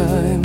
little 0.00 0.22
time, 0.22 0.39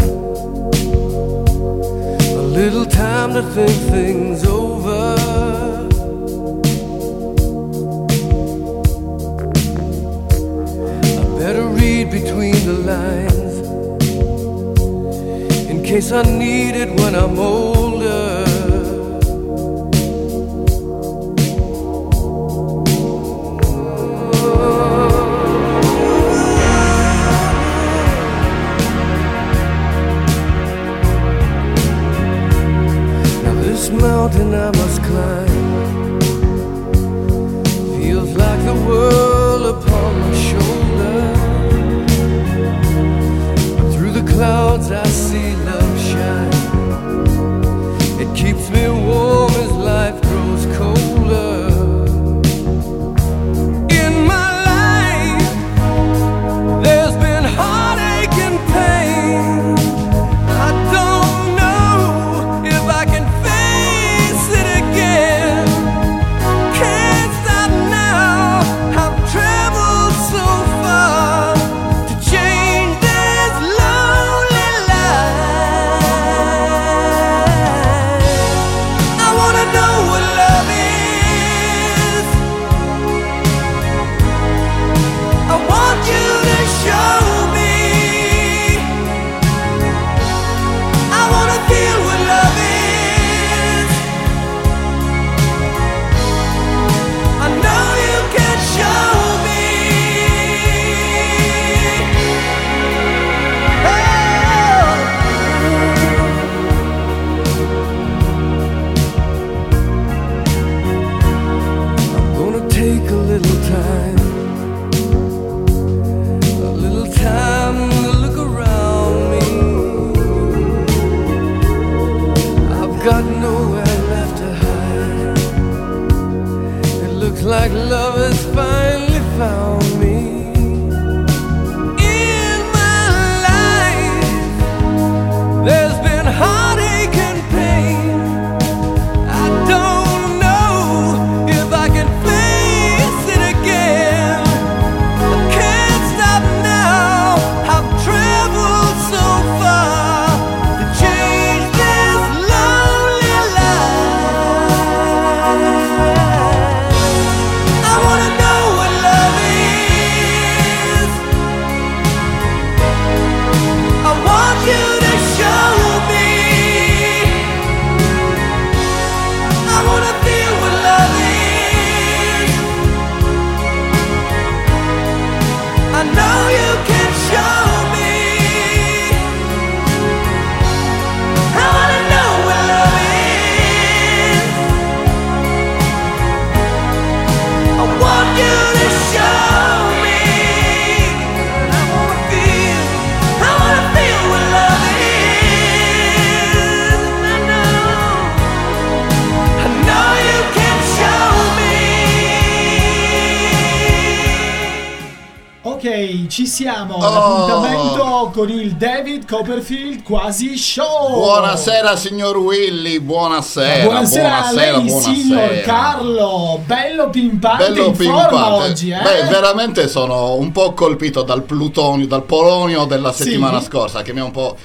Ci 206.27 206.47
siamo. 206.47 206.95
Oh. 206.95 206.99
L'appuntamento 207.13 208.31
con 208.33 208.49
il 208.49 208.75
David 208.75 209.27
Copperfield 209.27 210.03
quasi 210.03 210.57
show. 210.57 211.09
Buonasera 211.13 211.95
signor 211.95 212.37
Willy, 212.37 212.99
buonasera. 212.99 213.83
Buonasera, 213.83 214.45
a 214.47 214.51
lei, 214.51 214.81
buonasera. 214.81 215.01
signor 215.15 215.61
Carlo. 215.61 216.59
Bello 216.65 217.09
pimpante 217.09 217.71
Bello 217.71 217.91
pimpante. 217.91 218.35
oggi, 218.35 218.89
eh? 218.89 219.01
Beh, 219.01 219.23
veramente 219.29 219.87
sono 219.87 220.35
un 220.35 220.51
po' 220.51 220.73
colpito 220.73 221.21
dal 221.21 221.43
plutonio, 221.43 222.07
dal 222.07 222.23
polonio 222.23 222.85
della 222.85 223.11
Sì. 223.11 223.23
settimana 223.23 223.61
scorsa 223.61 224.01
che 224.01 224.13
mi 224.13 224.19
ha 224.19 224.23
un 224.25 224.31
po'. 224.31 224.57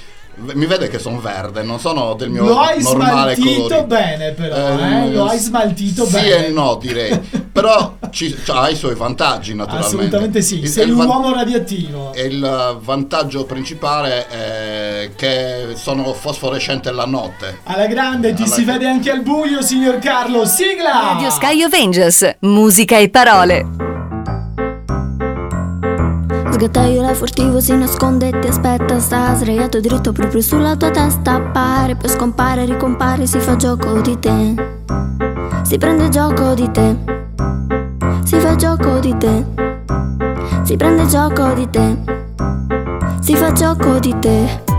Mi 0.55 0.67
vede 0.67 0.89
che 0.89 0.99
sono 0.99 1.21
verde, 1.21 1.63
non 1.63 1.79
sono 1.79 2.15
del 2.15 2.31
mio 2.31 2.45
Lo 2.45 2.59
hai 2.61 2.81
smaltito 2.81 3.63
colore. 3.63 3.85
bene, 3.85 4.31
però, 4.33 4.57
eh? 4.57 4.83
Ehm, 4.83 5.13
Lo 5.15 5.27
hai 5.27 5.39
smaltito 5.39 6.05
sì 6.07 6.13
bene. 6.13 6.47
e 6.47 6.51
no, 6.51 6.79
direi. 6.81 7.21
Però 7.53 7.97
ci, 8.11 8.35
cioè, 8.45 8.57
ha 8.59 8.69
i 8.71 8.77
suoi 8.77 8.95
vantaggi, 8.95 9.55
naturalmente. 9.55 9.97
Assolutamente 9.97 10.41
sì. 10.41 10.61
Il- 10.61 10.69
Sei 10.69 10.87
il 10.87 10.93
un 10.95 11.05
uomo 11.05 11.35
radioattivo. 11.35 12.13
E 12.15 12.23
il 12.27 12.79
vantaggio 12.81 13.45
principale 13.45 14.27
è 14.29 15.11
che 15.17 15.67
sono 15.75 16.13
fosforescente 16.15 16.91
la 16.93 17.07
notte. 17.07 17.59
Alla 17.65 17.87
grande, 17.87 18.33
ti 18.35 18.43
Alla 18.45 18.53
si 18.55 18.63
gra- 18.65 18.73
vede 18.75 18.87
anche 18.89 19.11
al 19.11 19.23
buio, 19.23 19.63
signor 19.63 19.99
Carlo. 19.99 20.45
Sigla! 20.47 21.13
Radio 21.15 21.31
Sky 21.31 21.63
of 21.65 21.73
Angels, 21.73 22.37
musica 22.41 22.97
e 22.99 23.11
parole. 23.11 23.90
Sgattaiolo 26.61 27.15
furtivo 27.15 27.59
si 27.59 27.75
nasconde 27.75 28.29
e 28.29 28.39
ti 28.39 28.49
aspetta 28.49 29.01
Sta 29.01 29.35
sdraiato 29.35 29.81
dritto 29.81 30.13
proprio 30.13 30.43
sulla 30.43 30.77
tua 30.77 30.91
testa 30.91 31.37
Appare, 31.37 31.97
poi 31.97 32.11
scompare, 32.11 32.67
ricompare 32.67 33.27
Si 33.27 33.39
fa 33.39 33.57
gioco 33.57 33.99
di 34.03 34.19
te. 34.19 34.55
Si 35.63 35.79
prende 35.79 36.11
gioco 36.11 36.53
di 36.53 36.71
te. 36.71 36.97
Si 38.25 38.39
fa 38.39 38.57
gioco 38.57 38.99
di 38.99 39.17
te. 39.17 39.47
Si 40.65 40.77
prende 40.77 41.07
gioco 41.07 41.55
di 41.55 41.71
te. 41.71 41.97
Si 43.21 43.35
fa 43.37 43.53
gioco 43.53 43.99
di 43.99 44.15
te 44.19 44.70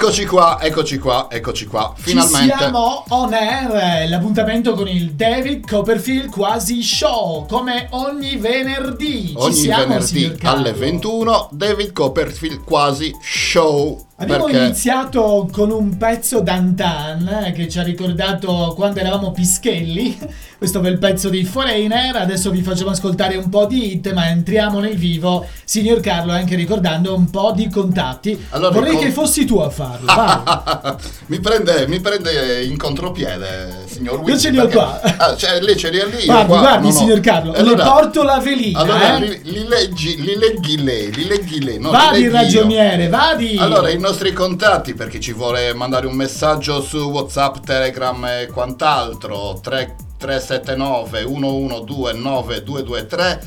Eccoci 0.00 0.24
qua, 0.24 0.58
eccoci 0.58 0.96
qua, 0.96 1.26
eccoci 1.30 1.66
qua. 1.66 1.92
Ci 1.94 2.02
Finalmente. 2.04 2.56
siamo 2.56 3.04
on 3.08 3.34
air, 3.34 4.08
l'appuntamento 4.08 4.72
con 4.72 4.88
il 4.88 5.12
David 5.12 5.68
Copperfield 5.68 6.30
quasi 6.30 6.82
show, 6.82 7.44
come 7.46 7.86
ogni 7.90 8.36
venerdì. 8.36 9.28
Ci 9.28 9.34
Ogni 9.36 9.52
siamo, 9.52 9.98
venerdì 9.98 10.38
alle 10.40 10.72
21 10.72 11.50
David 11.52 11.92
Copperfield 11.92 12.64
quasi 12.64 13.14
show. 13.20 14.06
Abbiamo 14.20 14.44
Perché? 14.44 14.58
iniziato 14.64 15.48
con 15.50 15.70
un 15.70 15.96
pezzo 15.96 16.40
d'Antan 16.40 17.26
eh, 17.46 17.52
che 17.52 17.68
ci 17.70 17.78
ha 17.78 17.82
ricordato 17.82 18.74
quando 18.76 19.00
eravamo 19.00 19.30
pischelli. 19.32 20.18
Questo 20.60 20.80
bel 20.80 20.98
pezzo 20.98 21.30
di 21.30 21.42
Foreigner. 21.42 22.16
Adesso 22.16 22.50
vi 22.50 22.60
facciamo 22.60 22.90
ascoltare 22.90 23.36
un 23.36 23.48
po' 23.48 23.64
di 23.64 23.92
hit, 23.92 24.12
ma 24.12 24.28
entriamo 24.28 24.78
nel 24.78 24.94
vivo. 24.98 25.46
Signor 25.64 26.00
Carlo, 26.00 26.32
anche 26.32 26.54
ricordando 26.54 27.14
un 27.14 27.30
po' 27.30 27.52
di 27.56 27.70
contatti. 27.70 28.38
Allora, 28.50 28.72
Vorrei 28.74 28.92
con- 28.92 29.04
che 29.04 29.10
fossi 29.10 29.46
tu 29.46 29.56
a 29.56 29.70
farlo. 29.70 30.12
mi, 31.28 31.40
prende, 31.40 31.86
mi 31.88 31.98
prende 32.00 32.62
in 32.64 32.76
contropiede, 32.76 33.84
signor 33.86 34.16
Luigi. 34.16 34.32
Io 34.32 34.38
ce 34.38 34.50
li 34.50 34.58
ho 34.58 34.66
perché- 34.66 34.76
qua. 34.76 35.00
Ah, 35.16 35.34
cioè, 35.34 35.60
lei 35.62 35.78
ce 35.78 35.88
li 35.88 35.98
ha 35.98 36.04
lì. 36.04 36.16
io 36.18 36.24
Guardi, 36.26 36.46
qua 36.48 36.58
guardi, 36.58 36.86
ho. 36.88 36.90
signor 36.90 37.20
Carlo, 37.20 37.52
Allora- 37.54 37.82
le 37.84 37.90
porto 37.90 38.22
la 38.22 38.38
velina. 38.38 38.80
Allora, 38.80 39.16
eh. 39.16 39.20
li, 39.20 39.40
li 39.44 39.66
leggi, 39.66 40.20
li 40.20 40.36
leggi 40.36 40.82
lei, 40.84 41.10
li 41.10 41.26
leggi 41.26 41.64
lei. 41.64 41.78
No, 41.80 41.88
vadi, 41.90 42.18
li 42.18 42.28
leggi 42.28 42.34
io. 42.56 42.60
ragioniere, 42.60 43.08
vadi. 43.08 43.56
Allora, 43.56 43.88
i 43.88 43.98
nostri 44.10 44.32
contatti 44.32 44.92
per 44.94 45.06
chi 45.08 45.20
ci 45.20 45.32
vuole 45.32 45.72
mandare 45.72 46.04
un 46.08 46.14
messaggio 46.16 46.82
su 46.82 46.98
WhatsApp, 46.98 47.58
Telegram 47.64 48.24
e 48.24 48.48
quant'altro 48.52 49.60
3, 49.62 49.94
379 50.18 51.20
112 51.26 52.18
9223 52.18 53.40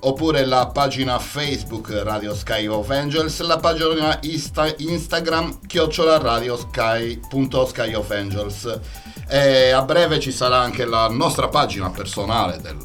oppure 0.00 0.44
la 0.44 0.66
pagina 0.66 1.18
Facebook 1.18 2.02
Radio 2.04 2.34
Sky 2.34 2.66
of 2.66 2.90
Angels, 2.90 3.40
la 3.40 3.56
pagina 3.56 4.18
Insta- 4.24 4.74
Instagram 4.76 5.60
chiocciola 5.66 6.18
radio 6.18 6.58
sky, 6.58 7.18
punto 7.26 7.64
sky 7.64 7.94
of 7.94 8.10
Angels. 8.10 8.78
E 9.26 9.70
a 9.70 9.80
breve 9.82 10.20
ci 10.20 10.32
sarà 10.32 10.58
anche 10.58 10.84
la 10.84 11.08
nostra 11.08 11.48
pagina 11.48 11.88
personale 11.88 12.58
del 12.60 12.76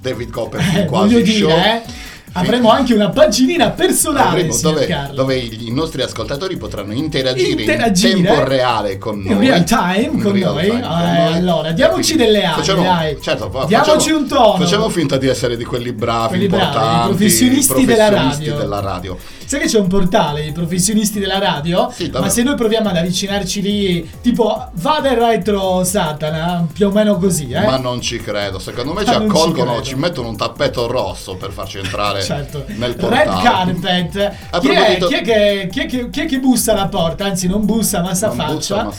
David 0.00 0.28
Eh, 0.28 0.32
Copperfield 0.32 0.86
quasi 0.88 1.12
voglio 1.14 1.26
show. 1.26 1.48
dire, 1.48 1.84
eh, 1.84 1.92
avremo 2.32 2.70
anche 2.70 2.94
una 2.94 3.08
paginina 3.10 3.70
personale, 3.70 4.28
Avremo 4.42 4.58
dove, 4.60 5.10
dove 5.14 5.36
i 5.36 5.70
nostri 5.72 6.02
ascoltatori 6.02 6.56
potranno 6.56 6.92
interagire, 6.92 7.60
Interagire? 7.62 8.16
in 8.18 8.24
tempo 8.24 8.44
reale 8.44 8.98
con 8.98 9.16
In 9.24 9.34
noi. 9.34 9.46
real 9.48 9.64
time 9.64 10.00
In 10.12 10.22
con 10.22 10.32
real 10.32 10.52
noi? 10.54 10.64
time 10.64 10.78
Eh, 10.78 10.80
con 10.80 10.90
noi. 10.90 11.32
allora, 11.34 11.72
diamoci 11.72 12.14
quindi 12.14 12.32
delle 12.32 12.44
ali, 12.44 12.54
facciamo- 12.60 12.82
dai. 12.82 13.18
Certo, 13.20 13.64
Diamoci 13.66 13.90
facciamo- 13.90 14.16
un 14.18 14.26
tono. 14.28 14.56
Facciamo 14.58 14.88
finta 14.88 15.16
di 15.16 15.26
essere 15.28 15.56
di 15.56 15.64
quelli 15.64 15.92
bravi, 15.92 16.28
Quelli 16.28 16.46
bravi, 16.48 16.64
importanti, 16.64 17.04
i 17.04 17.08
professionisti 17.16 17.84
della 17.84 18.06
professionisti 18.06 18.44
radio. 18.50 18.60
della 18.62 18.80
radio. 18.80 19.16
Sai 19.48 19.60
che 19.60 19.66
c'è 19.66 19.78
un 19.78 19.86
portale, 19.86 20.44
i 20.44 20.52
professionisti 20.52 21.18
della 21.18 21.38
radio? 21.38 21.90
Sì, 21.90 22.10
ma 22.12 22.28
se 22.28 22.42
noi 22.42 22.54
proviamo 22.54 22.90
ad 22.90 22.96
avvicinarci 22.98 23.62
lì, 23.62 24.10
tipo 24.20 24.68
vada 24.74 25.10
il 25.10 25.16
retro 25.16 25.84
Satana, 25.84 26.66
più 26.70 26.88
o 26.88 26.90
meno 26.90 27.16
così, 27.16 27.48
eh? 27.50 27.64
Ma 27.64 27.78
non 27.78 28.02
ci 28.02 28.18
credo, 28.18 28.58
secondo 28.58 28.92
me 28.92 29.04
Ma 29.04 29.10
ci 29.12 29.18
ci 29.18 29.22
accolgono, 29.24 29.70
credo. 29.72 29.86
ci, 29.86 29.94
mettono 29.94 30.28
un 30.28 30.36
tappeto 30.36 30.86
rosso 30.86 31.36
per 31.36 31.50
farci 31.52 31.78
entrare 31.78 32.17
Certo. 32.22 32.64
nel 32.76 32.94
portale. 32.96 33.24
Red 33.24 33.42
carpet. 33.42 34.60
Chi 34.60 34.68
è, 34.68 34.96
chi, 34.98 35.14
è 35.14 35.22
che, 35.22 35.68
chi, 35.70 35.80
è 35.80 35.86
che, 35.86 36.10
chi 36.10 36.20
è 36.20 36.26
che 36.26 36.38
bussa 36.38 36.72
alla 36.72 36.88
porta? 36.88 37.24
Anzi, 37.24 37.46
non 37.48 37.64
bussa, 37.64 38.00
ma 38.02 38.14
s'affaccia. 38.14 38.90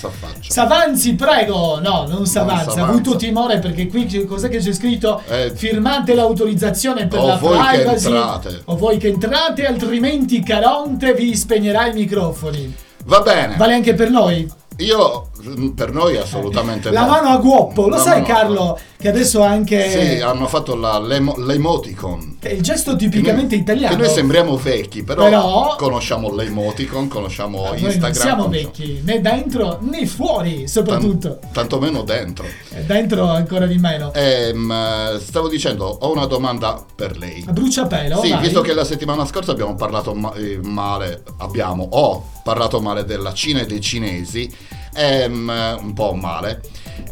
S'avanzi, 0.47 1.13
prego. 1.15 1.79
No, 1.79 2.05
non 2.07 2.25
s'avanza. 2.25 2.81
Ha 2.81 2.87
avuto 2.87 3.15
timore 3.15 3.59
perché 3.59 3.87
qui 3.87 4.25
cos'è 4.25 4.49
che 4.49 4.59
c'è 4.59 4.73
scritto? 4.73 5.21
Eh, 5.27 5.51
Firmate 5.55 6.13
l'autorizzazione 6.13 7.07
per 7.07 7.19
o 7.19 7.27
la 7.27 7.35
voi 7.35 7.57
che 7.59 7.77
privacy. 7.79 8.05
entrate. 8.07 8.61
O 8.65 8.77
voi 8.77 8.97
che 8.97 9.07
entrate, 9.07 9.65
altrimenti 9.65 10.41
Caronte 10.41 11.13
vi 11.13 11.35
spegnerà 11.35 11.87
i 11.87 11.93
microfoni. 11.93 12.75
Va 13.05 13.21
bene, 13.21 13.55
Vale 13.57 13.73
anche 13.73 13.93
per 13.93 14.09
noi. 14.09 14.47
io 14.77 15.28
per 15.75 15.91
noi 15.91 16.17
assolutamente 16.17 16.91
La 16.91 17.01
no. 17.01 17.07
mano 17.07 17.29
a 17.29 17.37
guoppo. 17.37 17.83
Lo 17.83 17.95
La 17.95 17.97
sai, 18.01 18.23
Carlo, 18.23 18.77
che 18.97 19.07
adesso 19.09 19.41
anche. 19.41 19.89
Sì, 19.89 20.21
hanno 20.21 20.47
fatto 20.47 20.75
la, 20.75 20.99
l'emo- 20.99 21.35
l'emoticon. 21.37 22.37
È 22.39 22.49
il 22.49 22.61
gesto 22.61 22.95
tipicamente 22.95 23.49
Che 23.49 23.55
noi- 23.55 23.61
italiano. 23.63 23.95
Che 23.95 24.01
noi 24.01 24.11
sembriamo 24.13 24.57
vecchi, 24.57 25.03
però, 25.03 25.23
Però- 25.23 25.75
conosciamo 25.77 26.33
l'emoticon, 26.33 27.07
conosciamo 27.07 27.63
Noi 27.63 27.81
Instagram. 27.83 28.01
non 28.01 28.13
siamo 28.13 28.43
conosciamo- 28.43 28.47
vecchi, 28.49 29.01
né 29.03 29.21
dentro 29.21 29.77
né 29.81 30.05
fuori, 30.05 30.67
soprattutto. 30.67 31.39
Tan- 31.39 31.51
tantomeno 31.51 32.03
dentro. 32.03 32.45
Eh, 32.45 32.83
Dentro 32.83 33.27
ancora 33.29 33.65
di 33.67 33.77
meno. 33.77 34.11
Ehm, 34.13 35.19
stavo 35.19 35.47
dicendo, 35.47 35.85
ho 35.85 36.11
una 36.11 36.25
domanda 36.25 36.83
per 36.95 37.17
lei. 37.17 37.43
A 37.47 37.51
bruciapelo, 37.51 38.21
Sì, 38.21 38.29
vai. 38.31 38.39
visto 38.41 38.61
che 38.61 38.73
la 38.73 38.83
settimana 38.83 39.25
scorsa 39.25 39.51
abbiamo 39.51 39.75
parlato 39.75 40.13
ma- 40.13 40.33
eh, 40.33 40.59
male, 40.63 41.23
abbiamo, 41.37 41.87
ho 41.91 42.23
parlato 42.43 42.79
male 42.81 43.05
della 43.05 43.33
Cina 43.33 43.59
e 43.61 43.65
dei 43.65 43.81
cinesi, 43.81 44.51
ehm, 44.93 45.77
un 45.81 45.93
po' 45.93 46.13
male, 46.13 46.61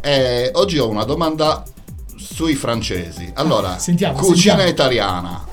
e 0.02 0.52
oggi 0.54 0.78
ho 0.78 0.88
una 0.90 1.04
domanda 1.04 1.64
sui 2.16 2.56
francesi. 2.56 3.32
Allora, 3.36 3.78
sentiamo, 3.80 4.18
cucina 4.18 4.58
sentiamo. 4.58 4.70
italiana 4.70 5.46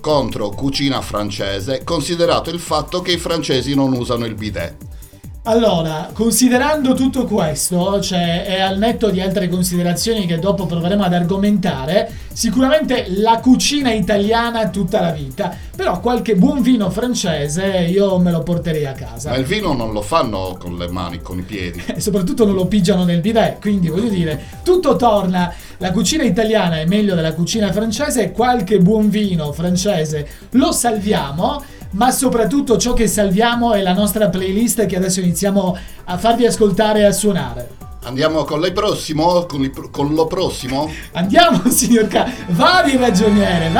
contro 0.00 0.48
cucina 0.50 1.00
francese, 1.02 1.84
considerato 1.84 2.50
il 2.50 2.58
fatto 2.58 3.02
che 3.02 3.12
i 3.12 3.18
francesi 3.18 3.74
non 3.74 3.92
usano 3.92 4.24
il 4.24 4.34
bidet. 4.34 4.88
Allora, 5.44 6.10
considerando 6.12 6.92
tutto 6.92 7.24
questo, 7.24 7.98
cioè 8.02 8.44
è 8.44 8.60
al 8.60 8.76
netto 8.76 9.08
di 9.08 9.22
altre 9.22 9.48
considerazioni 9.48 10.26
che 10.26 10.38
dopo 10.38 10.66
proveremo 10.66 11.02
ad 11.02 11.14
argomentare, 11.14 12.12
sicuramente 12.30 13.06
la 13.08 13.40
cucina 13.40 13.90
italiana 13.90 14.68
tutta 14.68 15.00
la 15.00 15.12
vita, 15.12 15.56
però 15.74 15.98
qualche 16.00 16.36
buon 16.36 16.60
vino 16.60 16.90
francese 16.90 17.86
io 17.88 18.18
me 18.18 18.30
lo 18.30 18.42
porterei 18.42 18.84
a 18.84 18.92
casa. 18.92 19.30
Ma 19.30 19.36
il 19.36 19.46
vino 19.46 19.72
non 19.72 19.92
lo 19.92 20.02
fanno 20.02 20.58
con 20.60 20.76
le 20.76 20.88
mani, 20.88 21.22
con 21.22 21.38
i 21.38 21.42
piedi. 21.42 21.82
e 21.88 22.00
soprattutto 22.00 22.44
non 22.44 22.54
lo 22.54 22.66
pigiano 22.66 23.04
nel 23.04 23.20
bidet, 23.20 23.60
quindi 23.60 23.88
voglio 23.88 24.10
dire, 24.10 24.44
tutto 24.62 24.96
torna, 24.96 25.50
la 25.78 25.90
cucina 25.90 26.22
italiana 26.22 26.80
è 26.80 26.84
meglio 26.84 27.14
della 27.14 27.32
cucina 27.32 27.72
francese, 27.72 28.30
qualche 28.30 28.78
buon 28.78 29.08
vino 29.08 29.52
francese 29.52 30.28
lo 30.50 30.70
salviamo, 30.70 31.62
ma 31.92 32.10
soprattutto 32.12 32.76
ciò 32.76 32.92
che 32.92 33.08
salviamo 33.08 33.72
è 33.72 33.82
la 33.82 33.94
nostra 33.94 34.28
playlist 34.28 34.86
che 34.86 34.96
adesso 34.96 35.20
iniziamo 35.20 35.29
a 36.04 36.18
farvi 36.18 36.46
ascoltare 36.46 37.00
e 37.00 37.04
a 37.04 37.12
suonare. 37.12 37.70
Andiamo 38.02 38.44
con 38.44 38.60
lei 38.60 38.72
prossimo? 38.72 39.44
Con, 39.44 39.62
il 39.62 39.72
con 39.90 40.14
lo 40.14 40.26
prossimo? 40.26 40.90
Andiamo 41.12 41.62
signor 41.68 42.08
K, 42.08 42.46
vadi 42.48 42.96
ragioniere, 42.96 43.70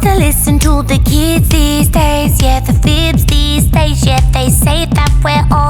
to 0.00 0.14
listen 0.18 0.58
to 0.58 0.82
the 0.82 0.98
kids 0.98 1.48
these 1.48 1.88
days. 1.88 2.40
Yeah, 2.40 2.60
the 2.60 2.72
fibs 2.72 3.24
these 3.26 3.66
days. 3.70 4.04
Yeah, 4.04 4.20
they 4.32 4.50
say 4.50 4.86
that 4.86 5.10
we're 5.24 5.46
all 5.50 5.65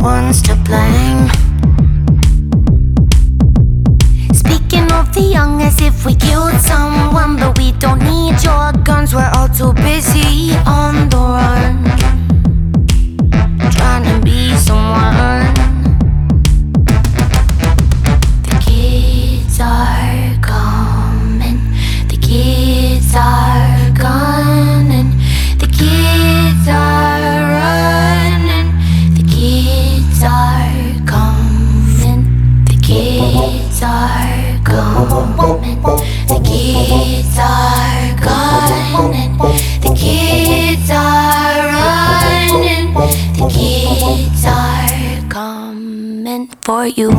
ones 0.00 0.40
to 0.42 0.54
blame. 0.56 1.28
Speaking 4.32 4.90
of 4.92 5.12
the 5.14 5.28
young, 5.32 5.60
as 5.60 5.80
if 5.80 6.06
we 6.06 6.14
killed 6.14 6.58
someone. 6.60 7.36
But 7.36 7.58
we 7.58 7.72
don't 7.72 8.00
need 8.00 8.42
your 8.42 8.72
guns, 8.84 9.14
we're 9.14 9.30
all 9.34 9.48
too 9.48 9.72
busy 9.74 10.54
on 10.66 11.08
the 11.10 11.16
run. 11.16 11.84
Trying 13.72 14.04
to 14.04 14.24
be 14.24 14.56
someone. 14.56 15.39
For 46.80 46.86
you. 46.86 47.10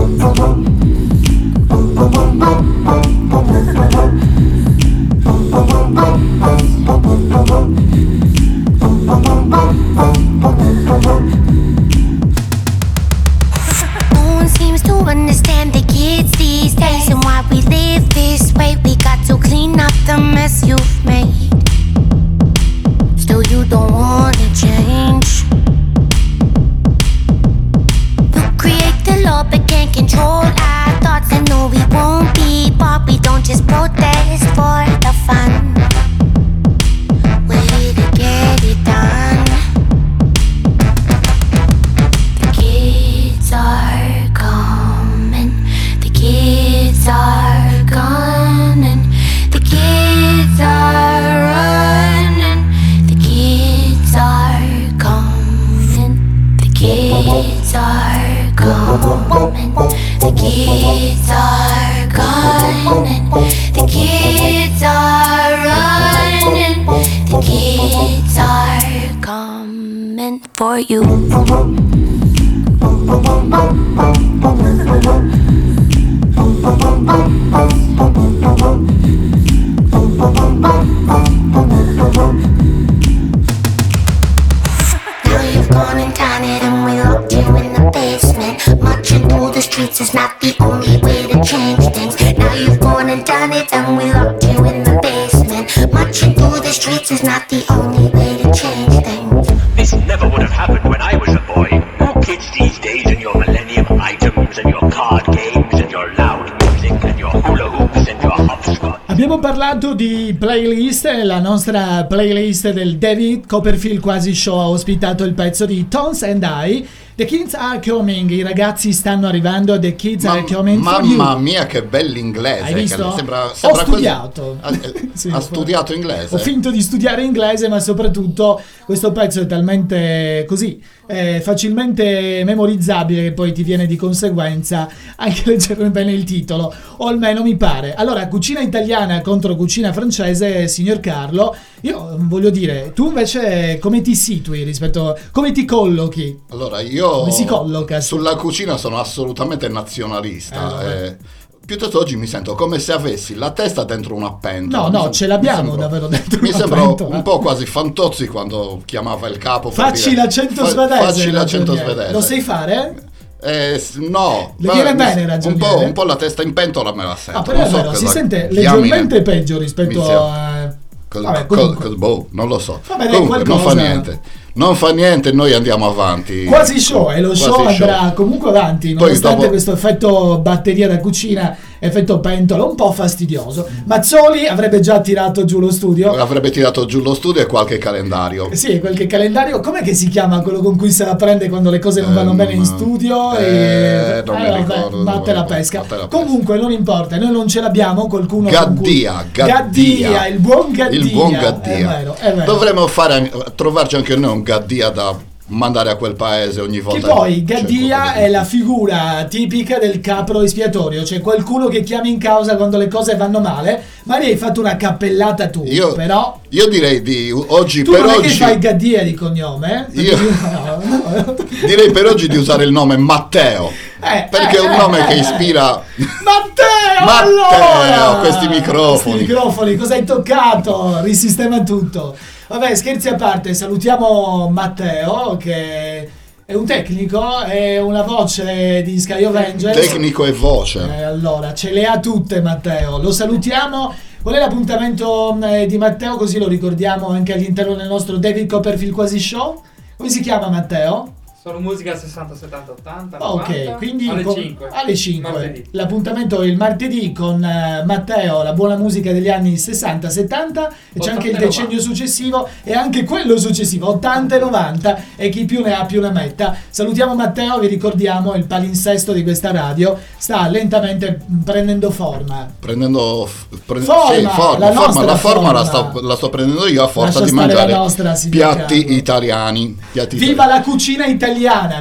Abbiamo 109.23 109.39
parlato 109.39 109.93
di 109.93 110.35
playlist, 110.35 111.05
la 111.05 111.39
nostra 111.39 112.05
playlist 112.05 112.71
del 112.71 112.97
David 112.97 113.45
Copperfield 113.45 113.99
Quasi 113.99 114.33
Show 114.33 114.57
ha 114.57 114.67
ospitato 114.67 115.23
il 115.25 115.35
pezzo 115.35 115.67
di 115.67 115.87
Tones 115.87 116.23
and 116.23 116.43
I. 116.43 116.87
The 117.21 117.27
Kids 117.27 117.53
Are 117.53 117.79
Coming, 117.79 118.31
i 118.31 118.41
ragazzi 118.41 118.91
stanno 118.91 119.27
arrivando, 119.27 119.77
The 119.77 119.93
Kids 119.95 120.25
Are 120.25 120.43
Coming 120.43 120.81
mamma 120.81 121.37
mia, 121.37 121.67
che 121.67 121.83
bell'inglese! 121.83 122.63
Hai 122.63 122.73
visto? 122.73 123.13
Sembra, 123.15 123.45
Ho 123.45 123.53
sembra 123.53 123.83
quasi- 123.83 123.91
studiato. 123.91 124.57
Ha, 124.59 124.71
eh, 124.71 125.09
Sì, 125.13 125.29
ha 125.29 125.37
ho- 125.37 125.39
studiato 125.39 125.93
inglese. 125.93 126.33
Ho 126.33 126.39
finto 126.39 126.71
di 126.71 126.81
studiare 126.81 127.21
inglese, 127.21 127.67
ma 127.69 127.79
soprattutto 127.79 128.59
questo 128.85 129.11
pezzo 129.11 129.39
è 129.39 129.45
talmente 129.45 130.45
così 130.47 130.81
eh, 131.05 131.41
facilmente 131.41 132.41
memorizzabile 132.43 133.21
che 133.21 133.31
poi 133.33 133.51
ti 133.51 133.61
viene 133.61 133.85
di 133.85 133.97
conseguenza 133.97 134.89
anche 135.17 135.43
leggere 135.51 135.91
bene 135.91 136.13
il 136.13 136.23
titolo, 136.23 136.73
o 136.97 137.05
almeno 137.05 137.43
mi 137.43 137.55
pare. 137.55 137.93
Allora, 137.93 138.27
cucina 138.27 138.61
italiana 138.61 139.21
contro 139.21 139.55
cucina 139.55 139.93
francese, 139.93 140.67
signor 140.67 140.99
Carlo. 140.99 141.55
Io 141.81 142.15
mm, 142.17 142.27
voglio 142.29 142.49
dire, 142.49 142.91
tu 142.93 143.07
invece 143.07 143.77
come 143.79 144.01
ti 144.01 144.15
situi 144.15 144.63
rispetto 144.63 145.17
come 145.31 145.51
ti 145.51 145.65
collochi? 145.65 146.37
Allora, 146.51 146.79
io 146.81 147.09
Come 147.09 147.31
si 147.31 147.45
colloca? 147.45 147.99
sulla 148.01 148.35
cucina 148.35 148.77
sono 148.77 148.99
assolutamente 148.99 149.67
nazionalista. 149.67 150.81
Eh, 150.83 151.05
eh, 151.05 151.17
piuttosto 151.65 151.99
oggi 151.99 152.15
mi 152.17 152.27
sento 152.27 152.53
come 152.55 152.79
se 152.79 152.91
avessi 152.91 153.35
la 153.35 153.51
testa 153.51 153.83
dentro 153.83 154.13
una 154.15 154.33
pentola. 154.33 154.83
No, 154.83 154.87
Mi 154.89 154.93
no, 154.95 155.01
sem- 155.03 155.11
ce 155.13 155.27
l'abbiamo 155.27 155.57
sembro- 155.69 155.75
davvero 155.77 156.07
dentro 156.07 156.39
Mi 156.41 156.51
pentola. 156.51 157.15
un 157.15 157.21
po' 157.23 157.39
quasi 157.39 157.65
Fantozzi 157.65 158.27
quando 158.27 158.81
chiamava 158.85 159.27
il 159.27 159.37
capo. 159.37 159.71
Facci 159.71 160.09
dire, 160.09 160.21
l'accento 160.21 160.63
"Fa- 160.65 160.69
svedese. 160.69 161.01
Facci 161.03 161.31
l'accento 161.31 161.75
svedese. 161.75 162.11
Lo 162.11 162.21
sai 162.21 162.41
fare? 162.41 162.95
Eh, 163.43 163.81
no, 164.07 164.53
Le 164.59 164.71
viene 164.71 164.93
bene, 164.93 165.21
un 165.21 165.27
ragioniere? 165.27 165.67
po', 165.67 165.79
un 165.79 165.93
po' 165.93 166.03
la 166.03 166.15
testa 166.15 166.43
in 166.43 166.53
pentola 166.53 166.93
me 166.93 167.05
la 167.05 167.15
sento. 167.15 167.39
Ah, 167.39 167.43
però 167.43 167.63
è 167.63 167.67
so 167.69 167.75
vero, 167.77 167.93
si 167.95 168.05
sente 168.05 168.47
leggermente 168.51 169.23
peggio 169.23 169.57
rispetto 169.57 170.03
a... 170.07 170.71
Cos- 171.11 171.23
Vabbè, 171.23 171.45
cos- 171.45 171.75
cos- 171.75 171.95
boh, 171.95 172.27
non 172.31 172.47
lo 172.47 172.57
so. 172.57 172.79
Va 172.87 172.95
bene, 172.95 173.11
Comunque, 173.11 173.43
non 173.43 173.59
fa 173.59 173.73
niente. 173.73 174.19
Non 174.53 174.75
fa 174.75 174.91
niente, 174.93 175.31
noi 175.33 175.53
andiamo 175.53 175.85
avanti. 175.89 176.45
Quasi 176.45 176.79
show 176.79 177.11
e 177.11 177.19
lo 177.19 177.27
Quasi 177.29 177.43
show 177.43 177.65
andrà 177.65 178.13
comunque 178.15 178.49
avanti 178.49 178.93
nonostante 178.93 179.35
dopo- 179.37 179.49
questo 179.49 179.73
effetto 179.73 180.39
batteria 180.39 180.87
da 180.87 180.99
cucina 180.99 181.55
effetto 181.83 182.19
pentola 182.19 182.63
un 182.63 182.75
po' 182.75 182.91
fastidioso 182.91 183.67
Mazzoli 183.85 184.47
avrebbe 184.47 184.79
già 184.79 185.01
tirato 185.01 185.45
giù 185.45 185.59
lo 185.59 185.71
studio 185.71 186.11
Avrebbe 186.13 186.51
tirato 186.51 186.85
giù 186.85 187.01
lo 187.01 187.13
studio 187.13 187.41
e 187.41 187.45
qualche 187.45 187.77
calendario. 187.77 188.49
Eh 188.49 188.55
sì, 188.55 188.79
qualche 188.79 189.07
calendario, 189.07 189.59
com'è 189.59 189.81
che 189.81 189.93
si 189.93 190.07
chiama 190.07 190.41
quello 190.41 190.61
con 190.61 190.77
cui 190.77 190.91
se 190.91 191.03
la 191.03 191.15
prende 191.15 191.49
quando 191.49 191.69
le 191.69 191.79
cose 191.79 192.01
non 192.01 192.13
vanno 192.13 192.33
bene 192.33 192.53
in 192.53 192.65
studio? 192.65 193.35
eh, 193.37 194.19
e... 194.19 194.23
non 194.25 194.35
vabbè, 194.37 194.55
ricordo, 194.57 195.03
batte 195.03 195.33
la 195.33 195.43
pesca. 195.43 195.79
batte 195.79 195.95
la 195.95 196.07
pesca. 196.07 196.17
Comunque 196.17 196.57
non 196.57 196.71
importa, 196.71 197.17
noi 197.17 197.31
non 197.31 197.47
ce 197.47 197.61
l'abbiamo, 197.61 198.07
qualcuno 198.07 198.49
con 198.49 198.75
cui- 198.75 199.01
Gaddia, 199.01 199.25
Gaddia, 199.31 200.09
Gaddia, 200.09 200.27
il 200.27 200.39
buon 200.39 200.71
Gaddia. 200.71 200.99
Il 200.99 201.11
buon 201.11 201.31
Gaddia. 201.31 201.73
È 201.73 201.83
vero, 201.83 202.15
è 202.15 202.33
vero. 202.33 202.51
Dovremmo 202.51 202.87
fare, 202.87 203.31
trovarci 203.55 203.95
anche 203.95 204.15
noi 204.15 204.31
un 204.31 204.43
Gaddia 204.43 204.89
da 204.89 205.29
mandare 205.51 205.89
a 205.89 205.95
quel 205.95 206.15
paese 206.15 206.61
ogni 206.61 206.77
Che 206.77 206.81
volta. 206.83 207.07
poi 207.13 207.43
c'è 207.43 207.55
Gaddia 207.55 208.13
è 208.13 208.29
la 208.29 208.43
figura 208.43 209.25
tipica 209.29 209.77
del 209.79 209.99
capro 209.99 210.41
espiatorio, 210.41 211.03
cioè 211.03 211.19
qualcuno 211.19 211.67
che 211.67 211.81
chiama 211.81 212.07
in 212.07 212.17
causa 212.17 212.55
quando 212.55 212.77
le 212.77 212.87
cose 212.87 213.15
vanno 213.15 213.39
male, 213.39 213.83
ma 214.03 214.17
lì 214.17 214.27
hai 214.27 214.37
fatto 214.37 214.59
una 214.59 214.77
cappellata 214.77 215.49
tu, 215.49 215.63
Io, 215.65 215.93
però 215.93 216.39
io 216.49 216.67
direi 216.67 217.01
di 217.01 217.31
oggi 217.31 217.83
tu 217.83 217.91
per 217.91 218.01
non 218.01 218.09
oggi. 218.15 218.29
che 218.29 218.33
fai 218.35 218.59
Gaddia 218.59 219.03
di 219.03 219.13
cognome, 219.13 219.87
eh? 219.93 220.01
Io- 220.01 220.17
No, 220.17 220.81
no. 220.83 221.35
Direi 221.65 221.91
per 221.91 222.05
oggi 222.07 222.27
di 222.27 222.37
usare 222.37 222.63
il 222.63 222.71
nome 222.71 222.97
Matteo. 222.97 223.71
Eh, 224.03 224.27
perché 224.29 224.57
eh, 224.57 224.59
è 224.59 224.65
un 224.65 224.71
eh, 224.71 224.77
nome 224.77 224.99
eh, 224.99 225.05
che 225.05 225.13
eh. 225.13 225.19
ispira. 225.19 225.83
Matteo, 226.23 227.05
Matteo, 227.05 227.81
allora! 227.81 228.19
questi 228.19 228.47
microfoni. 228.47 229.15
Questi 229.17 229.33
microfoni, 229.33 229.75
cosa 229.75 229.93
hai 229.93 230.03
toccato? 230.03 230.99
Risistema 231.01 231.61
tutto. 231.61 232.15
Vabbè, 232.51 232.75
scherzi 232.75 233.07
a 233.07 233.15
parte, 233.15 233.53
salutiamo 233.53 234.49
Matteo 234.49 235.37
che 235.37 236.09
è 236.43 236.53
un 236.53 236.65
tecnico, 236.65 237.39
è 237.43 237.79
una 237.79 238.01
voce 238.01 238.81
di 238.81 238.99
Sky 238.99 239.23
of 239.23 239.33
Angels. 239.33 239.73
Tecnico 239.73 240.25
e 240.25 240.33
voce. 240.33 240.81
Eh, 240.81 241.03
allora, 241.03 241.53
ce 241.53 241.71
le 241.71 241.85
ha 241.85 241.97
tutte 242.01 242.41
Matteo, 242.41 242.97
lo 242.97 243.13
salutiamo. 243.13 243.93
Qual 244.21 244.35
è 244.35 244.39
l'appuntamento 244.39 245.37
eh, 245.41 245.65
di 245.65 245.77
Matteo? 245.77 246.17
Così 246.17 246.39
lo 246.39 246.49
ricordiamo 246.49 247.07
anche 247.07 247.31
all'interno 247.31 247.73
del 247.75 247.87
nostro 247.87 248.17
David 248.17 248.49
Copperfield 248.49 248.93
Quasi 248.93 249.17
Show. 249.17 249.61
Come 249.95 250.09
si 250.09 250.19
chiama 250.19 250.49
Matteo? 250.49 251.13
Solo 251.43 251.59
musica 251.59 251.97
60, 251.97 252.35
70, 252.35 252.71
80. 252.71 253.17
Ok, 253.31 253.47
90, 253.49 253.71
quindi 253.77 254.07
alle 254.07 254.21
con- 254.21 254.35
5. 254.35 254.69
alle 254.71 254.95
5. 254.95 255.31
Martedì. 255.31 255.63
L'appuntamento 255.71 256.41
è 256.43 256.45
il 256.45 256.55
martedì 256.55 257.11
con 257.13 257.43
eh, 257.43 257.83
Matteo, 257.83 258.43
la 258.43 258.53
buona 258.53 258.75
musica 258.75 259.11
degli 259.11 259.27
anni 259.27 259.57
60, 259.57 260.07
70 260.07 260.69
e 260.69 260.99
c'è 260.99 260.99
80 260.99 261.11
anche 261.11 261.29
il 261.29 261.37
decennio 261.37 261.77
90. 261.77 261.81
successivo 261.81 262.47
e 262.63 262.73
anche 262.75 263.03
quello 263.05 263.39
successivo, 263.39 263.87
80 263.89 264.35
e 264.35 264.39
90 264.39 265.01
e 265.15 265.29
chi 265.29 265.45
più 265.45 265.63
ne 265.63 265.73
ha 265.73 265.83
più 265.85 265.99
ne 265.99 266.11
metta. 266.11 266.55
Salutiamo 266.69 267.15
Matteo, 267.15 267.57
vi 267.57 267.65
ricordiamo 267.65 268.35
il 268.35 268.45
palinsesto 268.45 269.11
di 269.11 269.23
questa 269.23 269.49
radio 269.51 269.97
sta 270.17 270.47
lentamente 270.47 271.21
prendendo 271.43 271.89
forma. 271.89 272.47
Prendendo 272.59 273.25
f- 273.25 273.47
pre- 273.65 273.79
Forma, 273.79 274.13
sì, 274.13 274.21
forma, 274.35 274.57
la 274.59 274.65
forma, 274.73 274.85
nostra 274.85 275.05
la 275.05 275.15
forma 275.15 275.51
la, 275.51 275.65
forma. 275.65 275.89
sto, 275.89 276.01
la 276.01 276.15
sto 276.15 276.29
prendendo 276.29 276.67
io 276.67 276.83
a 276.83 276.87
forza 276.87 277.17
Lascia 277.17 277.31
di 277.31 277.35
mangiare 277.35 277.71
la 277.71 277.77
nostra, 277.79 278.15
piatti 278.29 278.93
italiani. 278.93 279.75
Piatti 279.91 280.17
Viva 280.17 280.33
italiani. 280.33 280.59
la 280.59 280.61
cucina 280.71 281.05
italiana! 281.07 281.29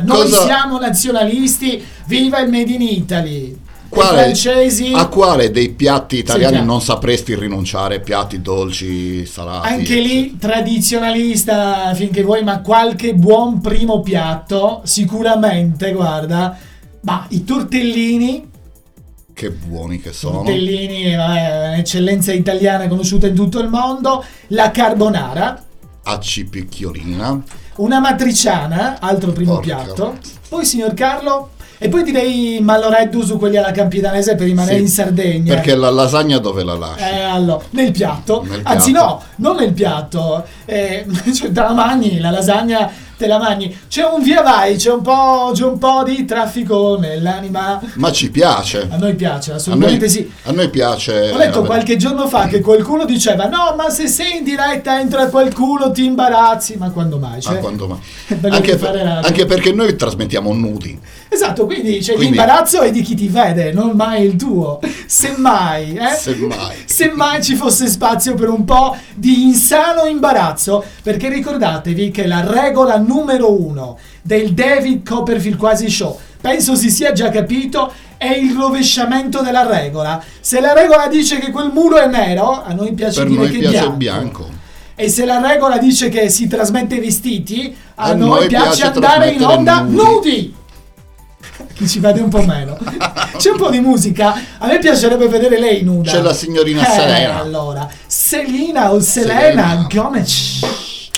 Noi 0.04 0.22
Cosa- 0.22 0.42
siamo 0.44 0.78
nazionalisti, 0.78 1.82
viva 2.06 2.40
il 2.40 2.50
Made 2.50 2.72
in 2.72 2.82
Italy! 2.82 3.58
Quale- 3.88 4.32
A 4.94 5.08
quale 5.08 5.50
dei 5.50 5.70
piatti 5.70 6.16
italiani 6.18 6.64
non 6.64 6.80
sapresti 6.80 7.34
rinunciare? 7.34 7.98
Piatti 7.98 8.40
dolci, 8.40 9.26
salati? 9.26 9.66
Anche 9.72 9.98
lì 10.00 10.36
tradizionalista 10.38 11.92
finché 11.94 12.22
vuoi, 12.22 12.44
ma 12.44 12.60
qualche 12.60 13.14
buon 13.14 13.60
primo 13.60 14.00
piatto, 14.00 14.82
sicuramente, 14.84 15.92
guarda. 15.92 16.56
Ma 17.02 17.26
i 17.30 17.42
tortellini, 17.44 18.48
Che 19.32 19.50
buoni 19.50 20.00
che 20.00 20.12
sono. 20.12 20.36
tortellini, 20.42 21.06
eh, 21.12 21.78
eccellenza 21.78 22.32
italiana 22.32 22.86
conosciuta 22.86 23.26
in 23.26 23.34
tutto 23.34 23.58
il 23.58 23.68
mondo, 23.68 24.24
la 24.48 24.70
carbonara, 24.70 25.64
Acci 26.02 26.44
picchiolina. 26.46 27.42
Una 27.76 28.00
matriciana, 28.00 28.96
altro 29.00 29.32
primo 29.32 29.54
Porca. 29.54 29.76
piatto. 29.76 30.18
Poi, 30.48 30.64
signor 30.64 30.94
Carlo, 30.94 31.50
e 31.78 31.88
poi 31.88 32.02
direi 32.02 32.58
malloreddu 32.60 33.22
su 33.22 33.38
quelli 33.38 33.56
alla 33.56 33.70
campidanese 33.70 34.34
per 34.34 34.46
rimanere 34.46 34.76
Sì, 34.76 34.82
in 34.82 34.88
Sardegna. 34.88 35.54
Perché 35.54 35.74
la 35.74 35.90
lasagna 35.90 36.38
dove 36.38 36.62
la 36.62 36.74
lasci? 36.76 37.02
Eh, 37.04 37.20
allora, 37.22 37.62
nel 37.70 37.90
piatto, 37.90 38.44
Nel 38.46 38.60
anzi 38.64 38.90
piatto. 38.92 39.06
no, 39.06 39.22
non 39.48 39.56
nel 39.56 39.72
piatto, 39.72 40.44
eh, 40.66 41.06
cioè, 41.34 41.50
te 41.52 41.60
la 41.60 41.72
mangi, 41.72 42.18
la 42.18 42.30
lasagna 42.30 42.90
te 43.20 43.26
la 43.26 43.38
mangi. 43.38 43.78
C'è 43.86 44.02
un 44.02 44.22
via 44.22 44.40
vai, 44.40 44.76
c'è 44.76 44.90
un 44.90 45.02
po', 45.02 45.50
c'è 45.52 45.64
un 45.64 45.76
po' 45.76 46.02
di 46.06 46.24
traffico 46.24 46.96
nell'anima. 46.98 47.78
Ma 47.96 48.10
ci 48.10 48.30
piace. 48.30 48.88
A 48.90 48.96
noi 48.96 49.14
piace, 49.14 49.50
A 49.50 49.52
noi, 49.52 49.60
assolutamente 49.60 50.08
sì. 50.08 50.32
a 50.44 50.52
noi 50.52 50.70
piace. 50.70 51.30
Ho 51.30 51.36
letto 51.36 51.62
qualche 51.64 51.96
giorno 51.96 52.26
fa 52.28 52.46
che 52.46 52.60
qualcuno 52.60 53.04
diceva 53.04 53.44
no, 53.46 53.74
ma 53.76 53.90
se 53.90 54.08
sei 54.08 54.38
in 54.38 54.44
diretta 54.44 54.98
entra 54.98 55.26
qualcuno 55.26 55.90
ti 55.90 56.06
imbarazzi, 56.06 56.76
ma 56.78 56.90
quando 56.90 57.18
mai? 57.18 57.42
Cioè, 57.42 57.56
Ah, 57.56 57.58
quando 57.58 57.86
mai? 57.88 57.98
Anche, 58.50 58.76
per- 58.76 59.20
anche 59.22 59.44
perché 59.44 59.72
noi 59.72 59.94
trasmettiamo 59.96 60.54
nudi. 60.54 60.98
Esatto, 61.28 61.66
quindi 61.66 62.02
cioè, 62.02 62.16
Quindi- 62.16 62.36
l'imbarazzo 62.36 62.80
è 62.80 62.90
di 62.90 63.02
chi 63.02 63.14
ti 63.14 63.28
vede, 63.28 63.70
non 63.72 63.90
mai 63.94 64.24
il 64.24 64.36
tuo. 64.36 64.80
Semmai, 65.06 65.94
eh? 65.96 66.14
Semmai. 66.16 66.76
Semmai 66.86 67.42
ci 67.42 67.54
fosse 67.54 67.86
spazio 67.88 68.34
per 68.34 68.48
un 68.48 68.64
po' 68.64 68.96
di 69.14 69.42
insano 69.44 70.06
imbarazzo, 70.06 70.82
perché 71.02 71.28
ricordatevi 71.28 72.10
che 72.10 72.26
la 72.26 72.44
regola 72.46 72.96
numero 73.10 73.52
uno 73.52 73.98
del 74.22 74.52
David 74.52 75.06
Copperfield 75.08 75.56
quasi 75.58 75.90
show, 75.90 76.18
penso 76.40 76.74
si 76.76 76.90
sia 76.90 77.12
già 77.12 77.28
capito, 77.30 77.92
è 78.16 78.28
il 78.36 78.54
rovesciamento 78.54 79.40
della 79.42 79.66
regola. 79.66 80.22
Se 80.40 80.60
la 80.60 80.72
regola 80.72 81.08
dice 81.08 81.38
che 81.38 81.50
quel 81.50 81.70
muro 81.72 81.96
è 81.98 82.06
nero, 82.06 82.62
a 82.62 82.72
noi 82.72 82.92
piace 82.92 83.20
Per 83.20 83.28
dire 83.28 83.40
noi 83.42 83.50
che 83.50 83.58
piace 83.58 83.76
bianco. 83.90 83.96
bianco. 83.96 84.48
E 84.94 85.08
se 85.08 85.24
la 85.24 85.40
regola 85.40 85.78
dice 85.78 86.08
che 86.10 86.28
si 86.28 86.46
trasmette 86.46 86.96
i 86.96 87.00
vestiti, 87.00 87.74
a, 87.94 88.04
A 88.04 88.14
noi, 88.14 88.28
noi 88.28 88.46
piace, 88.48 88.66
piace 88.66 88.84
andare 88.86 89.30
in 89.30 89.42
onda 89.44 89.80
nudi. 89.80 89.94
nudi. 89.96 90.54
Chi 91.74 91.88
ci 91.88 91.98
vede 92.00 92.20
un 92.20 92.28
po' 92.28 92.42
meno. 92.42 92.76
C'è 93.38 93.50
un 93.50 93.56
po' 93.56 93.70
di 93.70 93.80
musica. 93.80 94.34
A 94.58 94.66
me 94.66 94.78
piacerebbe 94.78 95.26
vedere 95.28 95.58
lei 95.58 95.82
nuda. 95.82 96.10
C'è 96.10 96.20
la 96.20 96.34
signorina 96.34 96.82
Eh, 96.86 96.90
Selena. 97.00 97.40
Allora, 97.40 97.88
Selena 98.06 98.92
o 98.92 99.00
Selena 99.00 99.40
Selena. 99.40 99.86
Gomez. 99.90 100.60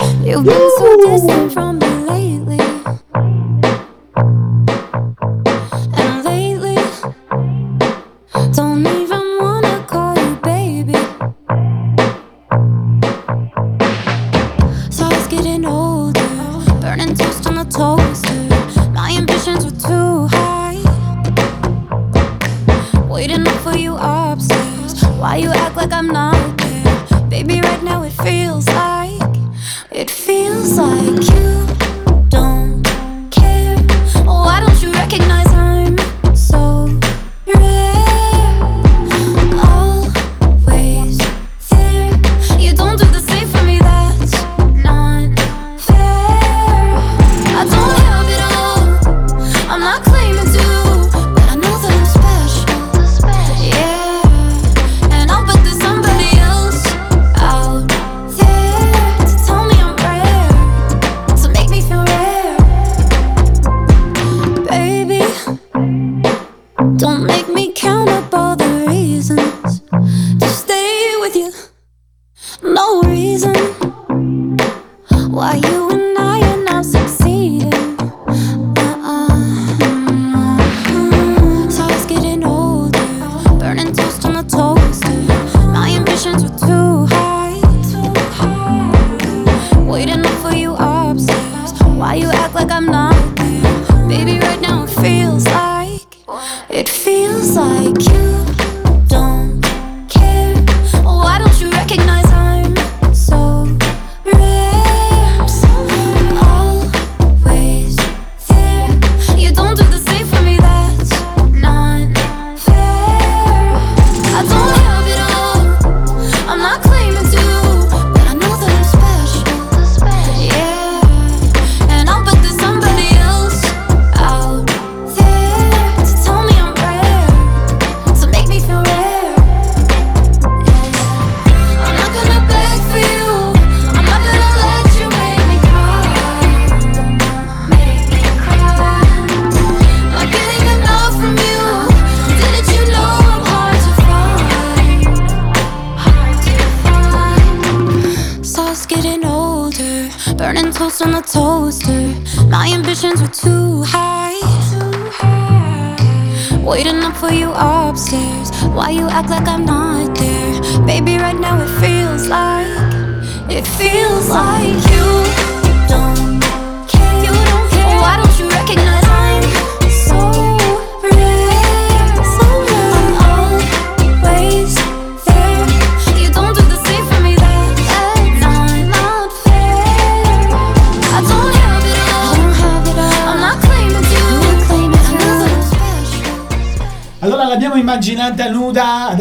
You've 0.01 0.43
been 0.43 0.71
so 0.77 0.97
distant 1.05 1.53
from 1.53 1.79
me 1.79 1.87
lately. 1.87 2.57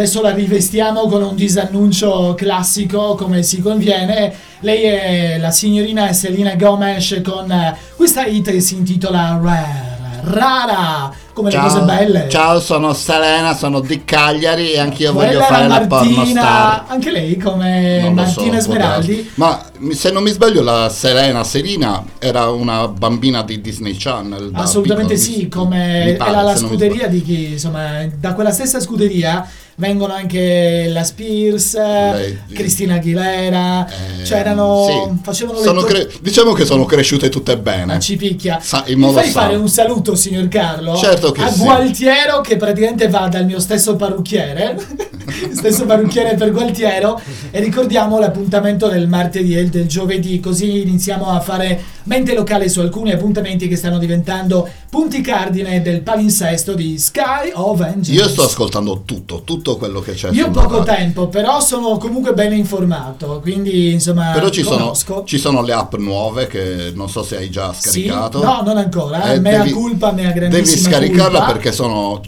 Adesso 0.03 0.21
la 0.21 0.31
rivestiamo 0.31 1.07
con 1.07 1.23
un 1.23 1.37
disannuncio 1.37 2.35
classico 2.37 3.15
come 3.15 3.45
si 3.45 3.63
conviene. 3.63 4.35
Lei 4.61 4.83
è 4.83 5.39
la 5.39 5.53
signorina 5.53 6.13
Selena 6.13 6.57
Gomez 6.57 7.21
con 7.23 7.49
eh, 7.51 7.77
questa 7.95 8.27
hit 8.27 8.51
che 8.51 8.61
si 8.61 8.75
intitola 8.75 9.39
Rare, 9.41 10.01
rara, 10.25 11.13
come 11.33 11.51
le 11.53 11.59
cose 11.59 11.81
belle. 11.83 12.29
ciao, 12.29 12.59
sono 12.61 12.93
Selena, 12.95 13.55
sono 13.55 13.79
di 13.79 14.05
Cagliari 14.05 14.73
e 14.73 14.81
anch'io 14.81 15.13
voglio 15.13 15.29
Quella 15.39 15.45
fare 15.45 15.65
era 15.65 15.79
la 15.79 15.87
Martina, 15.87 16.15
pornostar. 16.17 16.85
anche 16.89 17.11
lei 17.13 17.37
come 17.37 18.01
Non 18.01 18.09
so, 18.09 18.15
Martina 18.15 18.51
può 18.51 18.61
Smeraldi. 18.61 19.31
Ma 19.35 19.63
se 19.93 20.11
non 20.11 20.23
mi 20.25 20.31
sbaglio, 20.31 20.63
la 20.63 20.89
Selena 20.89 21.45
Serina 21.45 22.05
era 22.19 22.51
una 22.51 22.89
bambina 22.89 23.43
di 23.43 23.61
Disney 23.61 23.95
Channel. 23.97 24.51
Assolutamente 24.53 25.15
piccolo, 25.15 25.39
sì, 25.39 25.49
come 25.49 26.15
pare, 26.19 26.31
era 26.31 26.43
la 26.43 26.57
scuderia 26.57 27.07
di 27.07 27.23
chi, 27.23 27.53
insomma, 27.53 28.05
da 28.17 28.35
quella 28.35 28.51
stessa 28.51 28.81
scuderia 28.81 29.49
vengono 29.77 30.13
anche 30.13 30.89
la 30.93 31.03
Spears, 31.05 31.75
Lei- 31.75 32.39
Cristina 32.53 32.95
Aguilera, 32.95 33.87
Eh, 33.89 34.23
c'erano, 34.23 34.87
sì. 35.25 35.33
Sono 35.63 35.81
to- 35.81 35.87
cre- 35.87 36.09
diciamo 36.21 36.53
che 36.53 36.65
sono 36.65 36.85
cresciute 36.85 37.29
tutte 37.29 37.57
bene. 37.59 37.85
Ma 37.87 37.99
ci 37.99 38.17
picchia. 38.17 38.59
Sa- 38.61 38.85
Mi 38.89 39.13
fai 39.13 39.31
fare 39.31 39.53
sano. 39.53 39.63
un 39.63 39.69
saluto, 39.69 40.15
signor 40.15 40.49
Carlo? 40.49 40.97
Certo 40.97 41.33
che 41.33 41.43
a 41.43 41.51
sì. 41.53 41.61
Gualtiero, 41.63 42.41
che 42.41 42.57
praticamente 42.57 43.09
va 43.09 43.29
dal 43.29 43.45
mio 43.45 43.61
stesso 43.61 43.97
parrucchiere, 43.97 44.77
stesso 45.53 45.85
parrucchiere 45.85 46.35
per 46.35 46.51
Gualtiero, 46.53 47.21
e 47.51 47.61
ricordiamo 47.61 48.19
l'appuntamento 48.19 48.89
del 48.89 49.09
martedì 49.09 49.57
e 49.57 49.65
del 49.69 49.87
giovedì, 49.87 50.39
così 50.41 50.83
iniziamo 50.83 51.27
a 51.27 51.41
fare 51.41 51.83
mente 52.05 52.35
locale 52.35 52.69
su 52.69 52.81
alcuni 52.81 53.13
appuntamenti 53.13 53.69
che 53.69 53.77
stanno 53.77 53.99
diventando 53.99 54.69
punti 54.91 55.21
cardine 55.21 55.81
del 55.83 56.01
palinsesto 56.03 56.75
di 56.75 56.99
Sky 56.99 57.51
of 57.55 57.81
Angels. 57.81 58.09
Io 58.19 58.29
sto 58.29 58.43
ascoltando 58.43 59.03
tutto, 59.05 59.43
tutto 59.45 59.62
quello 59.77 60.01
che 60.01 60.13
c'è 60.13 60.31
Io 60.33 60.47
ho 60.47 60.51
poco 60.51 60.79
radio. 60.79 60.95
tempo, 60.95 61.29
però 61.29 61.61
sono 61.61 61.97
comunque 61.99 62.33
ben 62.35 62.53
informato, 62.53 63.41
quindi 63.41 63.93
insomma 63.93 64.31
Però 64.33 64.49
ci 64.51 64.63
sono, 64.63 64.77
conosco. 64.79 65.23
ci 65.25 65.39
sono 65.39 65.63
le 65.63 65.73
app 65.73 65.95
nuove 65.97 66.47
che 66.47 66.93
non 66.95 67.09
so 67.09 67.23
se 67.23 67.37
hai 67.37 67.49
già 67.51 67.73
Sì? 67.73 67.89
scaricato. 68.03 68.43
No, 68.43 68.63
non 68.65 68.77
ancora. 68.77 69.33
Eh, 69.33 69.41
mea 69.41 69.59
devi- 69.59 69.71
culpa, 69.73 70.11
mea 70.13 70.31
Devi 70.33 70.39
grandissima 70.49 70.91
scaricarla 70.91 71.39
culpa. 71.39 71.53
perché 71.53 71.73
sono 71.73 72.21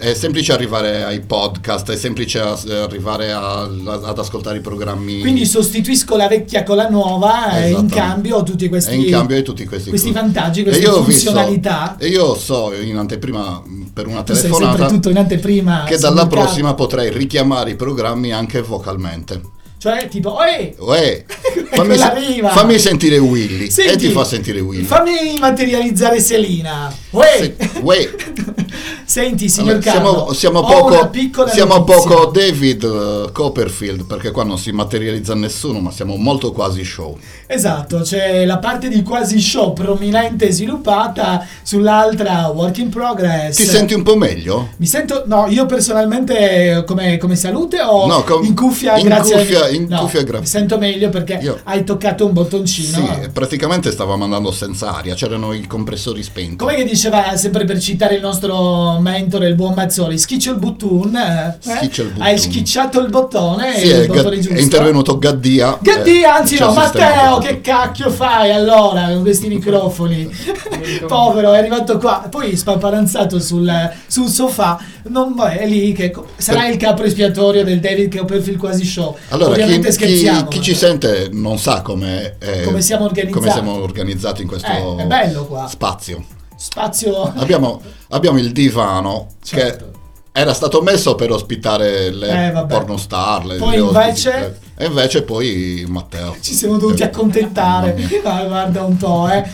è, 0.00 0.14
semplice 0.14 0.52
arrivare 0.52 1.04
ai 1.04 1.20
podcast, 1.20 1.90
è 1.90 1.96
semplice 1.96 2.40
arrivare 2.40 3.32
a- 3.32 3.62
ad 3.62 4.18
ascoltare 4.18 4.58
i 4.58 4.60
programmi. 4.60 5.20
Quindi 5.20 5.44
sostituisco 5.46 6.16
la 6.16 6.28
vecchia 6.28 6.62
con 6.62 6.76
la 6.76 6.88
nuova 6.88 7.50
e 7.50 7.58
in 7.58 7.64
Esattamente. 7.66 7.94
cambio 7.94 8.36
ho 8.36 8.42
tutti 8.42 8.68
questi, 8.68 8.90
E 8.92 8.94
in 8.94 9.10
cambio 9.10 9.42
tutti 9.42 9.64
questi, 9.66 9.88
questi 9.90 10.12
vantaggi, 10.12 10.60
E 10.60 10.64
queste 10.64 10.82
io 10.82 10.92
ho 10.92 11.02
visto- 11.02 11.30
funzionalità. 11.30 11.96
e 11.98 12.08
io 12.08 12.34
so 12.36 12.72
in 12.74 12.96
anteprima 12.96 13.62
per 13.96 14.06
una 14.08 14.22
Tu 14.22 14.34
sei 14.34 14.42
sempre 14.42 14.58
telefonata 14.58 14.92
tutto 14.92 15.08
in 15.08 15.16
anteprima. 15.16 15.84
che 15.84 15.96
dalla 15.96 16.26
prossima 16.26 16.74
potrei 16.74 17.10
richiamare 17.10 17.70
i 17.70 17.76
programmi 17.76 18.30
anche 18.30 18.60
vocalmente. 18.60 19.40
Cioè, 19.86 20.08
tipo, 20.08 20.36
"Ehi, 20.42 20.74
Uè, 20.82 21.24
fammi, 21.70 21.96
fammi 22.42 22.76
sentire 22.80 23.18
Willy. 23.18 23.70
Senti, 23.70 23.92
e 23.92 23.96
ti 23.96 24.08
fa 24.10 24.24
sentire 24.24 24.58
Willy. 24.58 24.82
Fammi 24.82 25.36
materializzare 25.38 26.18
Selina. 26.18 26.92
Uè. 27.10 27.54
Se- 27.56 27.56
uè. 27.82 28.10
Senti, 29.06 29.48
signor 29.48 29.74
Allora, 29.76 29.90
Carlo, 29.92 30.32
siamo, 30.32 30.62
siamo 30.62 30.64
poco, 30.64 31.48
siamo 31.48 31.84
poco 31.84 32.24
David 32.26 32.82
eh, 32.82 33.32
Copperfield 33.32 34.04
perché 34.04 34.32
qua 34.32 34.42
non 34.42 34.58
si 34.58 34.72
materializza 34.72 35.34
nessuno 35.36 35.78
ma 35.78 35.92
siamo 35.92 36.16
molto 36.16 36.50
quasi 36.50 36.82
show 36.84 37.16
Esatto, 37.46 38.00
c'è 38.00 38.44
la 38.44 38.58
parte 38.58 38.88
di 38.88 39.02
quasi 39.04 39.40
show 39.40 39.72
prominente 39.72 40.50
sviluppata, 40.50 41.46
sull'altra 41.62 42.48
work 42.48 42.78
in 42.78 42.88
progress. 42.88 43.54
ti 43.56 43.64
senti 43.64 43.94
un 43.94 44.02
po' 44.02 44.16
meglio? 44.16 44.70
Mi 44.78 44.86
sento, 44.86 45.22
no, 45.26 45.46
io 45.48 45.64
personalmente 45.66 46.82
come, 46.84 47.16
come 47.18 47.36
salute 47.36 47.80
o 47.80 48.06
No, 48.08 48.24
com- 48.24 48.44
in 48.44 48.56
cuffia 48.56 48.96
in 48.98 49.04
grazie 49.06 49.36
cuffia- 49.36 49.68
in 49.76 49.86
no, 49.88 50.00
cuffia 50.00 50.22
gra- 50.22 50.40
Mi 50.40 50.46
sento 50.46 50.78
meglio 50.78 51.08
perché 51.10 51.38
Io- 51.40 51.58
hai 51.64 51.84
toccato 51.84 52.26
un 52.26 52.32
bottoncino. 52.32 52.96
sì 53.20 53.28
praticamente 53.32 53.90
stavamo 53.90 54.24
andando 54.24 54.50
senza 54.50 54.94
aria 54.96 55.14
c'erano 55.14 55.52
i 55.52 55.66
compressori 55.66 56.22
spenti 56.22 56.56
Come 56.56 56.74
che 56.74 56.84
diceva 56.84 57.36
sempre 57.36 57.64
per 57.64 57.78
citare 57.80 58.14
il 58.16 58.20
nostro 58.22 58.98
mentore, 59.00 59.48
il 59.48 59.54
buon 59.54 59.74
Mazzoli, 59.74 60.18
schiccio 60.18 60.50
il 60.52 60.58
bottone. 60.58 61.58
eh? 61.64 61.90
Hai 62.18 62.38
schicciato 62.38 63.00
il 63.00 63.08
bottone 63.10 63.76
sì, 63.78 63.88
e 63.88 63.92
è, 63.94 64.00
il 64.02 64.06
bottone 64.08 64.38
giusto. 64.38 64.54
è 64.58 64.60
intervenuto 64.60 65.18
Gaddia 65.18 65.78
Gaddia, 65.80 66.36
eh, 66.36 66.38
anzi 66.40 66.56
ci 66.56 66.62
ha 66.62 66.66
no, 66.66 66.72
Matteo, 66.72 67.38
che 67.38 67.60
cacchio 67.60 68.10
fai 68.10 68.52
allora 68.52 69.06
con 69.08 69.22
questi 69.22 69.48
microfoni? 69.48 70.28
Povero, 71.06 71.52
è 71.52 71.58
arrivato 71.58 71.98
qua, 71.98 72.26
poi 72.30 72.56
spaparanzato 72.56 73.38
sul, 73.40 73.70
sul 74.06 74.28
sofà, 74.28 74.78
non 75.08 75.34
è 75.50 75.66
lì 75.66 75.92
che 75.92 76.12
sarà 76.36 76.60
Per- 76.62 76.70
il 76.70 76.76
capo 76.76 77.02
espiatorio 77.04 77.64
del 77.64 77.80
David 77.80 78.16
Copperfield 78.16 78.58
quasi 78.58 78.84
show. 78.84 79.16
allora 79.30 79.54
Ovviamente 79.66 79.88
chi- 79.88 79.94
scherziamo. 80.16 80.48
chi 80.48 80.60
ci 80.62 80.74
sente 80.74 81.28
non 81.32 81.58
sa 81.58 81.82
come, 81.82 82.36
eh, 82.38 82.62
Come 82.62 82.80
siamo 82.80 83.04
organizzati. 83.04 83.38
come 83.38 83.50
siamo 83.52 83.82
organizzati 83.82 84.42
in 84.42 84.48
questo 84.48 84.96
Eh, 84.98 85.02
è 85.02 85.06
bello 85.06 85.46
qua. 85.46 85.66
spazio 85.68 86.24
Spazio 86.58 87.22
abbiamo, 87.36 87.82
abbiamo 88.08 88.38
il 88.38 88.50
divano 88.52 89.28
Certo. 89.44 89.90
che 90.32 90.40
era 90.40 90.54
stato 90.54 90.80
messo 90.80 91.14
per 91.14 91.30
ospitare 91.30 92.10
le 92.10 92.46
Eh, 92.48 92.66
pornostar 92.66 93.44
le, 93.44 93.56
Poi 93.56 93.72
le 93.76 93.82
invece- 93.82 94.58
e 94.76 94.86
invece 94.86 95.22
poi 95.22 95.84
Matteo 95.88 96.34
ci 96.40 96.54
siamo 96.54 96.78
dovuti 96.78 97.02
Eh, 97.02 97.06
accontentare. 97.06 97.94
Ah, 98.24 98.44
guarda 98.44 98.84
un 98.84 98.96
po', 98.96 99.28
eh. 99.30 99.44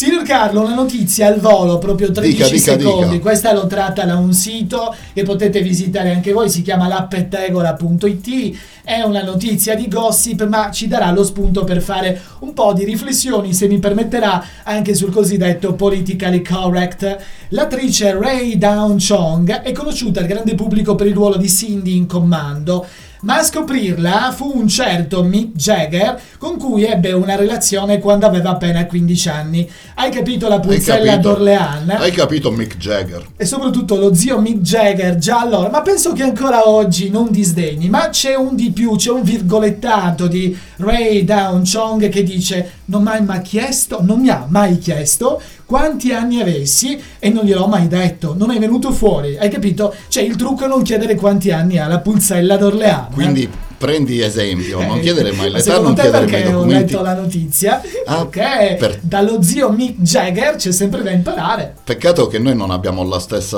Signor 0.00 0.22
Carlo, 0.22 0.62
una 0.62 0.72
notizia 0.72 1.26
al 1.26 1.40
volo, 1.40 1.76
proprio 1.76 2.10
13 2.10 2.50
Dica, 2.50 2.56
secondi. 2.56 3.08
dica. 3.10 3.20
Questa 3.20 3.52
l'ho 3.52 3.66
tratta 3.66 4.06
da 4.06 4.16
un 4.16 4.32
sito 4.32 4.96
che 5.12 5.24
potete 5.24 5.60
visitare 5.60 6.10
anche 6.10 6.32
voi, 6.32 6.48
si 6.48 6.62
chiama 6.62 6.88
lappetegora.it. 6.88 8.58
È 8.82 9.02
una 9.02 9.22
notizia 9.22 9.74
di 9.74 9.88
gossip, 9.88 10.48
ma 10.48 10.70
ci 10.70 10.88
darà 10.88 11.10
lo 11.10 11.22
spunto 11.22 11.64
per 11.64 11.82
fare 11.82 12.18
un 12.38 12.54
po' 12.54 12.72
di 12.72 12.86
riflessioni, 12.86 13.52
se 13.52 13.68
mi 13.68 13.78
permetterà, 13.78 14.42
anche 14.62 14.94
sul 14.94 15.12
cosiddetto 15.12 15.74
politically 15.74 16.40
correct. 16.40 17.18
L'attrice 17.48 18.18
Ray 18.18 18.56
Down 18.56 18.96
Chong 19.06 19.60
è 19.60 19.72
conosciuta 19.72 20.20
al 20.20 20.26
grande 20.26 20.54
pubblico 20.54 20.94
per 20.94 21.08
il 21.08 21.14
ruolo 21.14 21.36
di 21.36 21.46
Cindy 21.46 21.94
in 21.94 22.06
comando. 22.06 22.86
Ma 23.22 23.36
a 23.36 23.42
scoprirla 23.42 24.32
fu 24.34 24.50
un 24.54 24.66
certo 24.66 25.22
Mick 25.22 25.54
Jagger 25.54 26.18
con 26.38 26.56
cui 26.56 26.84
ebbe 26.84 27.12
una 27.12 27.36
relazione 27.36 27.98
quando 27.98 28.24
aveva 28.24 28.50
appena 28.50 28.86
15 28.86 29.28
anni. 29.28 29.70
Hai 29.94 30.10
capito 30.10 30.48
la 30.48 30.58
capito? 30.58 31.28
d'Orleans? 31.28 31.90
Hai 31.90 32.12
capito 32.12 32.50
Mick 32.50 32.78
Jagger? 32.78 33.26
E 33.36 33.44
soprattutto 33.44 33.96
lo 33.96 34.14
zio 34.14 34.40
Mick 34.40 34.60
Jagger 34.60 35.16
già 35.16 35.40
allora, 35.40 35.68
ma 35.68 35.82
penso 35.82 36.14
che 36.14 36.22
ancora 36.22 36.66
oggi 36.66 37.10
non 37.10 37.30
disdegni, 37.30 37.90
ma 37.90 38.08
c'è 38.08 38.34
un 38.34 38.56
di 38.56 38.70
più, 38.70 38.96
c'è 38.96 39.10
un 39.10 39.22
virgolettato 39.22 40.26
di 40.26 40.56
Ray 40.76 41.22
Down 41.24 41.62
Chong 41.70 42.08
che 42.08 42.22
dice 42.22 42.78
non 42.86 43.02
mi 43.02 43.10
ha 43.10 43.20
mai 43.20 43.42
chiesto, 43.42 43.98
non 44.02 44.20
mi 44.20 44.30
ha 44.30 44.46
mai 44.48 44.78
chiesto 44.78 45.40
quanti 45.70 46.12
anni 46.12 46.40
avessi 46.40 47.00
e 47.20 47.30
non 47.30 47.44
gliel'ho 47.44 47.68
mai 47.68 47.86
detto, 47.86 48.34
non 48.36 48.50
è 48.50 48.58
venuto 48.58 48.90
fuori, 48.90 49.38
hai 49.38 49.48
capito? 49.48 49.94
Cioè 50.08 50.24
il 50.24 50.34
trucco 50.34 50.64
è 50.64 50.66
non 50.66 50.82
chiedere 50.82 51.14
quanti 51.14 51.52
anni 51.52 51.78
ha 51.78 51.86
la 51.86 52.00
pulzella 52.00 52.56
d'Orleans. 52.56 53.14
Quindi 53.14 53.48
prendi 53.78 54.20
esempio, 54.20 54.82
non 54.82 54.98
Eh, 54.98 55.00
chiedere 55.00 55.30
mai 55.30 55.48
ma 55.52 55.58
l'età, 55.58 55.78
non 55.78 55.94
chiedere 55.94 56.10
mai 56.18 56.26
perché 56.26 56.48
i 56.48 56.48
ho 56.52 56.56
documenti. 56.56 56.90
letto 56.92 57.02
la 57.04 57.14
notizia 57.14 57.80
Ah, 58.06 58.20
ok 58.22 58.74
per- 58.78 58.98
dallo 59.00 59.40
zio 59.42 59.70
Mick 59.70 60.00
Jagger 60.00 60.56
c'è 60.56 60.72
sempre 60.72 61.02
da 61.02 61.10
imparare 61.12 61.76
Peccato 61.84 62.26
che 62.26 62.38
noi 62.40 62.54
non 62.56 62.70
abbiamo 62.72 63.04
la 63.04 63.18
stessa, 63.20 63.56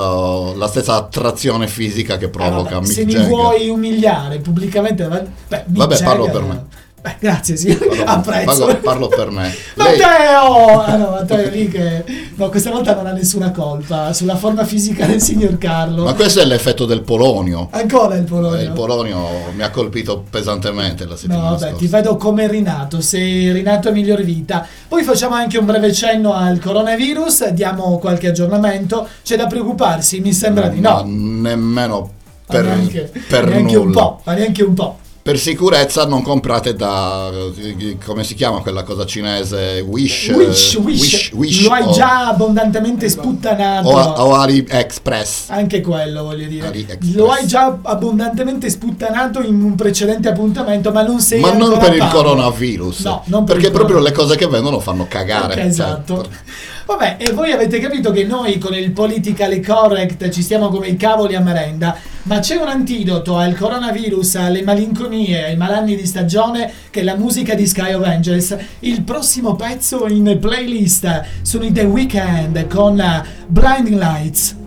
la 0.54 0.68
stessa 0.68 0.94
attrazione 0.96 1.66
fisica 1.66 2.18
che 2.18 2.26
Eh, 2.26 2.28
provoca 2.28 2.74
vabbè, 2.74 2.80
Mick 2.86 2.92
se 2.92 3.04
mi 3.06 3.12
Jagger. 3.14 3.28
vuoi 3.28 3.68
umiliare 3.70 4.38
pubblicamente 4.38 5.04
beh, 5.06 5.24
Mick 5.48 5.62
Vabbè, 5.78 6.02
parlo 6.04 6.26
Jagger- 6.26 6.40
per 6.46 6.48
me. 6.48 6.64
Beh, 7.02 7.16
grazie 7.18 7.56
sì 7.56 7.74
Parlo, 7.74 8.04
apprezzo 8.04 8.64
parlo- 8.64 8.80
parlo 8.80 9.08
per 9.08 9.30
me. 9.32 9.52
Matteo 9.74 10.80
ah 10.82 10.94
no 10.96 11.10
Matteo 11.10 11.48
lì 11.50 11.66
che 11.68 12.04
no 12.36 12.48
questa 12.48 12.70
volta 12.70 12.94
non 12.94 13.06
ha 13.06 13.10
nessuna 13.12 13.50
colpa 13.50 14.12
sulla 14.12 14.36
forma 14.36 14.64
fisica 14.64 15.04
del 15.04 15.20
signor 15.20 15.58
Carlo 15.58 16.04
ma 16.04 16.14
questo 16.14 16.38
è 16.40 16.44
l'effetto 16.44 16.84
del 16.86 17.02
polonio. 17.02 17.68
ancora 17.72 18.14
il 18.14 18.22
Polonio 18.22 18.56
Eh, 18.58 18.62
Il 18.62 18.70
polonio 18.70 19.28
mi 19.52 19.62
ha 19.64 19.70
colpito 19.70 20.22
pesantemente 20.30 21.04
la 21.06 21.16
settimana 21.16 21.50
No, 21.50 21.56
vabbè, 21.56 21.74
ti 21.74 21.88
vedo 21.88 22.16
come 22.16 22.46
rinato, 22.46 23.00
sei 23.00 23.50
rinato 23.50 23.88
a 23.88 23.92
miglior 23.92 24.22
vita. 24.22 24.64
Poi 24.86 25.02
facciamo 25.02 25.34
anche 25.34 25.58
un 25.58 25.66
breve 25.66 25.92
cenno 25.92 26.34
al 26.34 26.60
coronavirus, 26.60 27.48
diamo 27.48 27.98
qualche 27.98 28.28
aggiornamento. 28.28 29.08
C'è 29.24 29.36
da 29.36 29.46
preoccuparsi? 29.48 30.20
Mi 30.20 30.32
sembra 30.32 30.68
di 30.68 30.78
Ma 30.80 31.02
no. 31.02 31.04
nemmeno 31.06 31.98
Ma 32.46 32.54
per, 32.54 32.64
neanche, 32.64 33.10
per 33.28 33.48
neanche 33.48 33.76
un 33.76 33.86
nulla. 33.88 34.00
po', 34.00 34.20
ma 34.24 34.34
neanche 34.34 34.62
un 34.62 34.74
po'. 34.74 34.98
Per 35.22 35.38
sicurezza 35.38 36.04
non 36.04 36.20
comprate 36.22 36.74
da 36.74 37.30
come 38.04 38.24
si 38.24 38.34
chiama 38.34 38.58
quella 38.58 38.82
cosa 38.82 39.06
cinese 39.06 39.78
Wish 39.86 40.32
Wish, 40.34 40.74
eh, 40.74 40.78
wish, 40.78 41.30
Wish 41.32 41.62
lo 41.62 41.70
hai 41.70 41.84
o, 41.84 41.92
già 41.92 42.26
abbondantemente 42.26 43.08
sputtanato. 43.08 43.88
o, 43.88 44.00
o 44.00 44.34
AliExpress. 44.34 45.50
Anche 45.50 45.80
quello 45.80 46.24
voglio 46.24 46.48
dire. 46.48 46.66
AliExpress. 46.66 47.14
Lo 47.14 47.30
hai 47.30 47.46
già 47.46 47.78
abbondantemente 47.82 48.68
sputtanato 48.68 49.40
in 49.42 49.62
un 49.62 49.76
precedente 49.76 50.28
appuntamento, 50.28 50.90
ma 50.90 51.02
non 51.02 51.20
sei 51.20 51.38
Ma 51.38 51.52
non 51.52 51.78
per 51.78 51.94
il 51.94 52.08
coronavirus. 52.10 53.00
No, 53.04 53.22
non 53.26 53.44
per 53.44 53.54
perché 53.58 53.70
proprio 53.70 54.00
le 54.00 54.10
cose 54.10 54.34
che 54.34 54.48
vendono 54.48 54.80
fanno 54.80 55.06
cagare. 55.08 55.52
Ok, 55.52 55.54
Cioè, 55.54 55.64
esatto. 55.66 56.26
Vabbè, 56.84 57.16
e 57.18 57.32
voi 57.32 57.52
avete 57.52 57.78
capito 57.78 58.10
che 58.10 58.24
noi 58.24 58.58
con 58.58 58.74
il 58.74 58.90
politically 58.90 59.60
correct 59.60 60.28
ci 60.30 60.42
stiamo 60.42 60.68
come 60.68 60.88
i 60.88 60.96
cavoli 60.96 61.36
a 61.36 61.40
merenda, 61.40 61.96
ma 62.24 62.40
c'è 62.40 62.56
un 62.56 62.68
antidoto 62.68 63.36
al 63.36 63.56
coronavirus, 63.56 64.34
alle 64.36 64.62
malinconie, 64.62 65.44
ai 65.44 65.56
malanni 65.56 65.94
di 65.94 66.06
stagione, 66.06 66.70
che 66.90 67.00
è 67.00 67.04
la 67.04 67.16
musica 67.16 67.54
di 67.54 67.66
Sky 67.66 67.92
of 67.92 68.04
Angels. 68.04 68.56
Il 68.80 69.02
prossimo 69.02 69.54
pezzo 69.54 70.08
in 70.08 70.38
playlist 70.40 71.22
sono 71.42 71.64
i 71.64 71.72
The 71.72 71.84
Weeknd 71.84 72.66
con 72.66 73.02
Blinding 73.46 73.98
Lights. 73.98 74.61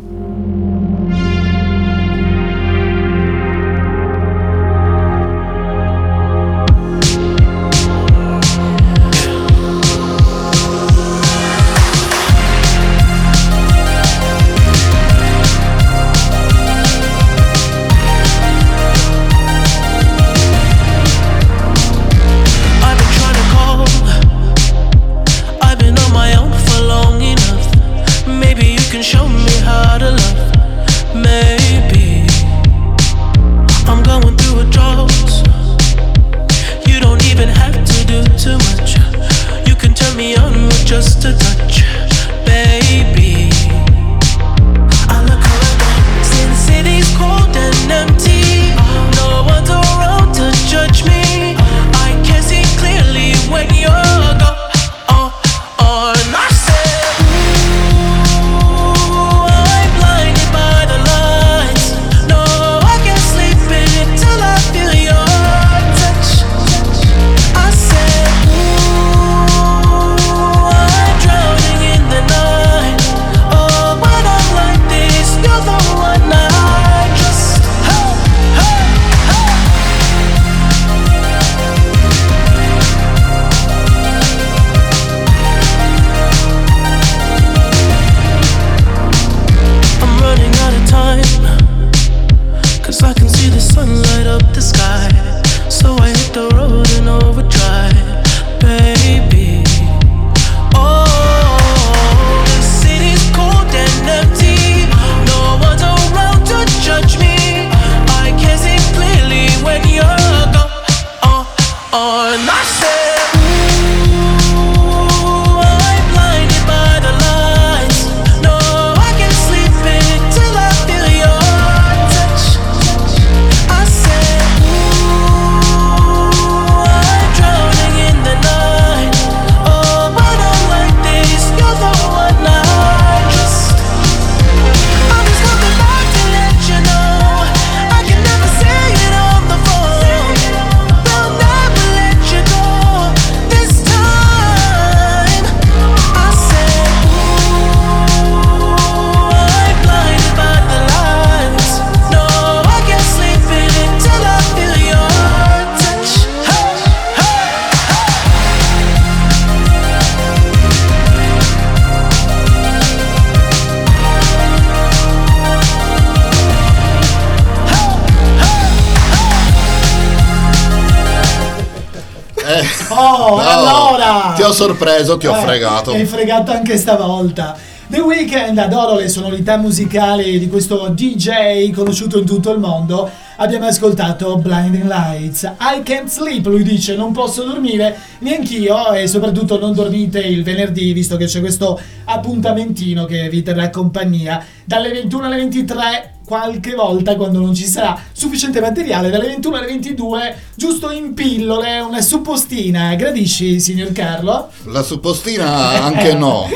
Sorpreso, 174.75 175.17
ti 175.17 175.27
ho 175.27 175.35
Eh, 175.35 175.41
fregato. 175.41 175.91
Hai 175.91 176.05
fregato 176.05 176.51
anche 176.51 176.77
stavolta. 176.77 177.57
The 177.88 177.99
Weeknd, 177.99 178.57
adoro 178.57 178.95
le 178.95 179.07
sonorità 179.07 179.57
musicali 179.57 180.39
di 180.39 180.47
questo 180.47 180.88
DJ 180.89 181.71
conosciuto 181.71 182.17
in 182.17 182.25
tutto 182.25 182.51
il 182.51 182.59
mondo. 182.59 183.09
Abbiamo 183.38 183.67
ascoltato 183.67 184.38
Blinding 184.38 184.85
Lights. 184.88 185.43
I 185.43 185.83
can't 185.83 186.07
sleep, 186.09 186.45
lui 186.47 186.63
dice, 186.63 186.95
non 186.95 187.11
posso 187.13 187.43
dormire, 187.43 187.95
neanch'io, 188.19 188.91
e 188.93 189.07
soprattutto 189.07 189.59
non 189.59 189.73
dormite 189.73 190.19
il 190.19 190.43
venerdì, 190.43 190.93
visto 190.93 191.15
che 191.15 191.25
c'è 191.25 191.39
questo 191.41 191.79
appuntamentino 192.05 193.05
che 193.05 193.29
vi 193.29 193.43
terrà 193.43 193.69
compagnia 193.69 194.43
dalle 194.63 194.89
21 194.91 195.25
alle 195.25 195.38
23 195.38 196.14
qualche 196.25 196.73
volta 196.73 197.15
quando 197.15 197.39
non 197.39 197.53
ci 197.53 197.65
sarà 197.65 197.97
sufficiente 198.11 198.59
materiale 198.59 199.09
dalle 199.09 199.27
21 199.27 199.55
alle 199.55 199.67
22 199.67 200.35
giusto 200.55 200.89
in 200.91 201.13
pillole 201.13 201.79
una 201.79 202.01
suppostina 202.01 202.93
gradisci 202.95 203.59
signor 203.59 203.91
Carlo? 203.91 204.49
La 204.65 204.83
suppostina 204.83 205.83
anche 205.83 206.13
no. 206.17 206.49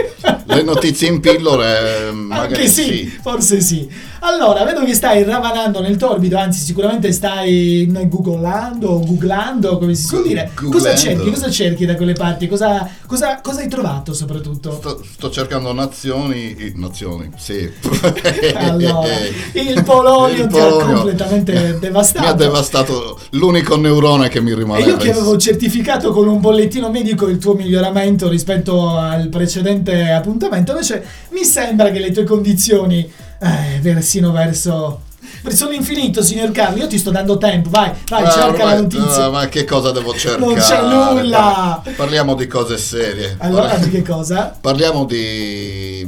Le 0.46 0.64
notizie 0.64 1.08
in 1.08 1.20
pillole 1.20 2.12
magari 2.12 2.54
Anche 2.56 2.68
sì, 2.68 2.84
sì. 2.84 3.20
forse 3.22 3.62
sì. 3.62 3.88
Allora, 4.22 4.64
vedo 4.66 4.84
che 4.84 4.94
stai 4.94 5.24
ravanando 5.24 5.82
nel 5.82 5.96
torbido, 5.98 6.38
anzi 6.38 6.60
sicuramente 6.60 7.12
stai 7.12 7.88
googlando 8.08 8.90
o 8.90 9.00
googlando, 9.06 9.78
come 9.78 9.94
si 9.96 10.06
suol 10.06 10.24
dire. 10.28 10.52
Cosa 10.70 10.96
cerchi? 10.96 11.30
Cosa 11.30 11.50
cerchi 11.50 11.86
da 11.86 11.96
quelle 11.96 12.14
parti? 12.14 12.48
Cosa, 12.48 12.88
cosa- 13.06 13.40
cosa 13.42 13.62
hai 13.62 13.68
trovato 13.70 14.14
soprattutto? 14.14 14.72
Sto, 14.72 15.04
sto 15.10 15.30
cercando 15.30 15.74
nazioni, 15.74 16.74
nazioni, 16.76 17.30
sì. 17.38 17.70
Allora, 18.56 19.08
il 19.54 19.84
polonio 19.84 20.44
Il 20.44 20.50
ti 20.50 20.60
ha 20.60 20.68
polonio 20.68 20.96
completamente 20.96 21.78
devastato. 21.80 22.26
Mi 22.26 22.32
ha 22.32 22.34
devastato 22.34 23.20
l'unico 23.32 23.78
neurone 23.78 24.28
che 24.30 24.42
mi 24.42 24.52
E 24.52 24.56
rimaneva. 24.56 24.88
io 24.90 24.98
che 24.98 25.12
avevo 25.12 25.38
certificato 25.38 26.12
con 26.12 26.28
un 26.28 26.40
bollettino 26.40 26.90
medico 26.90 27.28
il 27.28 27.38
tuo 27.38 27.54
miglioramento 27.54 28.28
rispetto 28.30 28.98
al 28.98 29.30
precedente 29.30 30.10
appuntamento, 30.12 30.72
invece 30.72 31.06
mi 31.32 31.44
sembra 31.44 31.90
che 31.92 32.00
le 32.00 32.12
tue 32.12 32.24
condizioni, 32.24 33.10
eh, 33.40 33.80
versino 33.82 34.32
verso... 34.32 35.02
Verso 35.42 35.70
l'infinito, 35.70 36.22
signor 36.22 36.52
Carlo, 36.52 36.78
io 36.80 36.88
ti 36.88 36.98
sto 36.98 37.12
dando 37.12 37.38
tempo, 37.38 37.70
vai, 37.70 37.92
vai, 38.08 38.24
Ah, 38.24 38.30
cerca 38.30 38.46
la 38.66 38.72
ormai- 38.74 38.82
notizia. 38.82 39.24
ah, 39.26 39.30
ma 39.30 39.48
che 39.48 39.64
cosa 39.66 39.92
devo 39.92 40.14
cercare? 40.14 40.38
Non 40.46 40.56
c'è 40.56 40.82
nulla. 40.82 41.82
Par- 41.84 41.94
Parliamo 41.96 42.36
di 42.36 42.48
cose 42.48 42.78
serie. 42.78 43.36
Allora, 43.40 43.76
di 43.78 43.90
che 43.90 44.02
cosa? 44.02 44.56
Parliamo 44.60 45.06
di. 45.06 46.08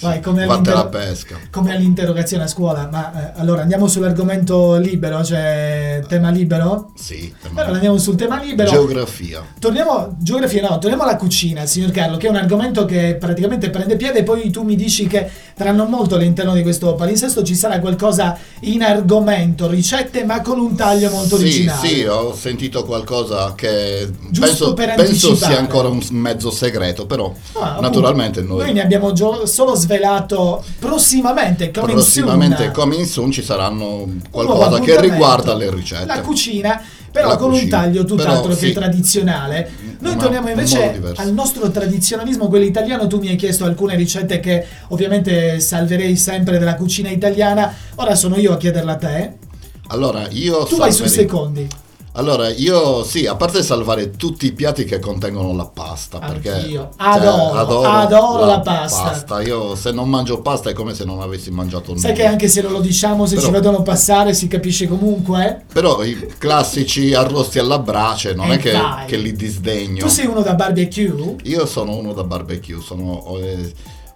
Vai, 0.00 0.20
come 0.20 0.42
all'inter- 0.44 0.74
la 0.74 0.86
pesca. 0.86 1.36
Come 1.50 1.74
all'interrogazione 1.74 2.44
a 2.44 2.46
scuola, 2.46 2.88
ma 2.90 3.32
eh, 3.34 3.40
allora 3.40 3.62
andiamo 3.62 3.86
sull'argomento 3.86 4.76
libero, 4.76 5.24
cioè 5.24 6.02
tema 6.08 6.30
libero? 6.30 6.92
Sì, 6.94 7.32
Allora 7.54 7.74
andiamo 7.74 7.98
sul 7.98 8.16
tema 8.16 8.40
libero. 8.40 8.70
geografia. 8.70 9.42
Torniamo, 9.58 10.16
geografia 10.18 10.68
no, 10.68 10.78
torniamo 10.78 11.02
alla 11.04 11.16
cucina, 11.16 11.64
signor 11.66 11.90
Carlo, 11.90 12.16
che 12.16 12.26
è 12.26 12.30
un 12.30 12.36
argomento 12.36 12.84
che 12.84 13.16
praticamente 13.18 13.70
prende 13.70 13.96
piede 13.96 14.20
e 14.20 14.22
poi 14.22 14.50
tu 14.50 14.62
mi 14.62 14.76
dici 14.76 15.06
che 15.06 15.28
tra 15.56 15.70
non 15.70 15.88
molto 15.88 16.16
all'interno 16.16 16.52
di 16.52 16.62
questo 16.62 16.94
palinsesto 16.94 17.42
ci 17.44 17.54
sarà 17.54 17.78
qualcosa 17.78 18.36
in 18.60 18.82
argomento, 18.82 19.68
ricette 19.68 20.24
ma 20.24 20.40
con 20.40 20.58
un 20.58 20.74
taglio 20.74 21.10
molto 21.10 21.36
Sì, 21.36 21.42
originale. 21.42 21.88
sì, 21.88 22.02
ho 22.04 22.34
sentito 22.34 22.84
qualcosa 22.84 23.54
che 23.54 24.10
Giusto 24.30 24.72
penso, 24.72 24.74
per 24.74 24.94
penso 24.94 25.34
sia 25.36 25.58
ancora 25.58 25.88
un 25.88 26.00
mezzo 26.10 26.50
segreto, 26.50 27.06
però 27.06 27.32
Ah, 27.52 27.78
naturalmente 27.80 28.40
appunto, 28.40 28.62
noi, 28.64 28.72
ne 28.72 28.82
abbiamo 28.82 29.12
gio- 29.12 29.46
solo 29.46 29.74
svelato 29.76 30.62
prossimamente, 30.78 31.70
coming 31.70 31.92
prossimamente 31.92 32.62
soon, 32.64 32.72
coming 32.72 33.04
soon 33.06 33.30
ci 33.30 33.42
saranno 33.42 34.06
qualcosa 34.30 34.80
che 34.80 35.00
riguarda 35.00 35.54
le 35.54 35.70
ricette. 35.70 36.06
La 36.06 36.20
cucina, 36.20 36.82
però 37.14 37.36
con 37.36 37.52
un 37.52 37.58
cucina, 37.58 37.78
taglio 37.78 38.04
tutt'altro 38.04 38.42
però 38.48 38.54
che 38.56 38.66
sì. 38.66 38.72
tradizionale. 38.72 39.70
Noi 40.00 40.12
Una- 40.14 40.20
torniamo 40.20 40.46
un 40.46 40.52
invece 40.58 41.00
al 41.14 41.32
nostro 41.32 41.70
tradizionalismo, 41.70 42.48
quello 42.48 42.64
italiano. 42.64 43.06
Tu 43.06 43.20
mi 43.20 43.28
hai 43.28 43.36
chiesto 43.36 43.64
alcune 43.64 43.94
ricette 43.94 44.40
che 44.40 44.66
ovviamente 44.88 45.60
salverei 45.60 46.16
sempre 46.16 46.58
della 46.58 46.74
cucina 46.74 47.10
italiana. 47.10 47.72
Ora 47.96 48.16
sono 48.16 48.36
io 48.36 48.52
a 48.52 48.56
chiederla 48.56 48.92
a 48.92 48.96
te. 48.96 49.32
Allora, 49.88 50.26
io 50.30 50.64
Tu 50.64 50.76
vai 50.76 50.92
sui 50.92 51.08
secondi. 51.08 51.68
Allora, 52.16 52.48
io 52.48 53.02
sì, 53.02 53.26
a 53.26 53.34
parte 53.34 53.64
salvare 53.64 54.12
tutti 54.12 54.46
i 54.46 54.52
piatti 54.52 54.84
che 54.84 55.00
contengono 55.00 55.52
la 55.52 55.64
pasta, 55.66 56.20
perché 56.20 56.50
Anch'io. 56.52 56.90
Adoro, 56.96 57.82
adoro 57.82 58.44
la 58.44 58.60
pasta. 58.60 59.40
Io 59.42 59.74
se 59.74 59.90
non 59.90 60.08
mangio 60.08 60.40
pasta 60.40 60.70
è 60.70 60.74
come 60.74 60.94
se 60.94 61.04
non 61.04 61.20
avessi 61.20 61.50
mangiato 61.50 61.88
nulla. 61.88 62.00
Sai 62.00 62.12
che 62.14 62.24
anche 62.24 62.46
se 62.46 62.62
non 62.62 62.70
lo 62.70 62.78
diciamo, 62.80 63.26
se 63.26 63.34
Però- 63.34 63.46
ci 63.46 63.52
vedono 63.52 63.82
passare 63.82 64.32
si 64.32 64.46
capisce 64.46 64.86
comunque. 64.86 65.64
Però 65.72 66.04
i 66.04 66.32
classici 66.38 67.12
arrosti 67.14 67.58
alla 67.58 67.80
brace 67.80 68.32
non 68.32 68.52
è 68.52 68.58
che, 68.58 68.70
vai. 68.70 69.06
che 69.06 69.16
li 69.16 69.32
disdegno. 69.32 69.98
Tu 70.04 70.08
sei 70.08 70.26
uno 70.26 70.42
da 70.42 70.54
barbecue? 70.54 71.34
Io 71.42 71.66
sono 71.66 71.96
uno 71.96 72.12
da 72.12 72.22
barbecue, 72.22 72.80
sono, 72.80 73.38
eh, 73.40 73.72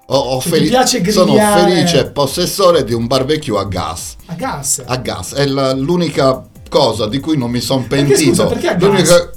ho- 0.06 0.38
Che 0.38 0.44
ti 0.44 0.48
feli- 0.70 1.10
sono 1.10 1.34
felice 1.34 2.06
possessore 2.12 2.84
di 2.84 2.94
un 2.94 3.08
barbecue 3.08 3.58
a 3.58 3.64
gas. 3.64 4.14
A 4.26 4.34
gas. 4.34 4.82
A 4.86 4.96
gas, 4.98 5.34
è 5.34 5.44
la- 5.46 5.72
l'unica 5.72 6.44
cosa 6.68 7.06
di 7.08 7.18
cui 7.20 7.36
non 7.36 7.50
mi 7.50 7.60
sono 7.60 7.84
Perché, 7.88 8.04
pentito. 8.06 8.28
scusa, 8.30 8.46
perché 8.46 8.68
a 8.68 8.74
gas? 8.74 8.88
L'unica- 8.88 9.30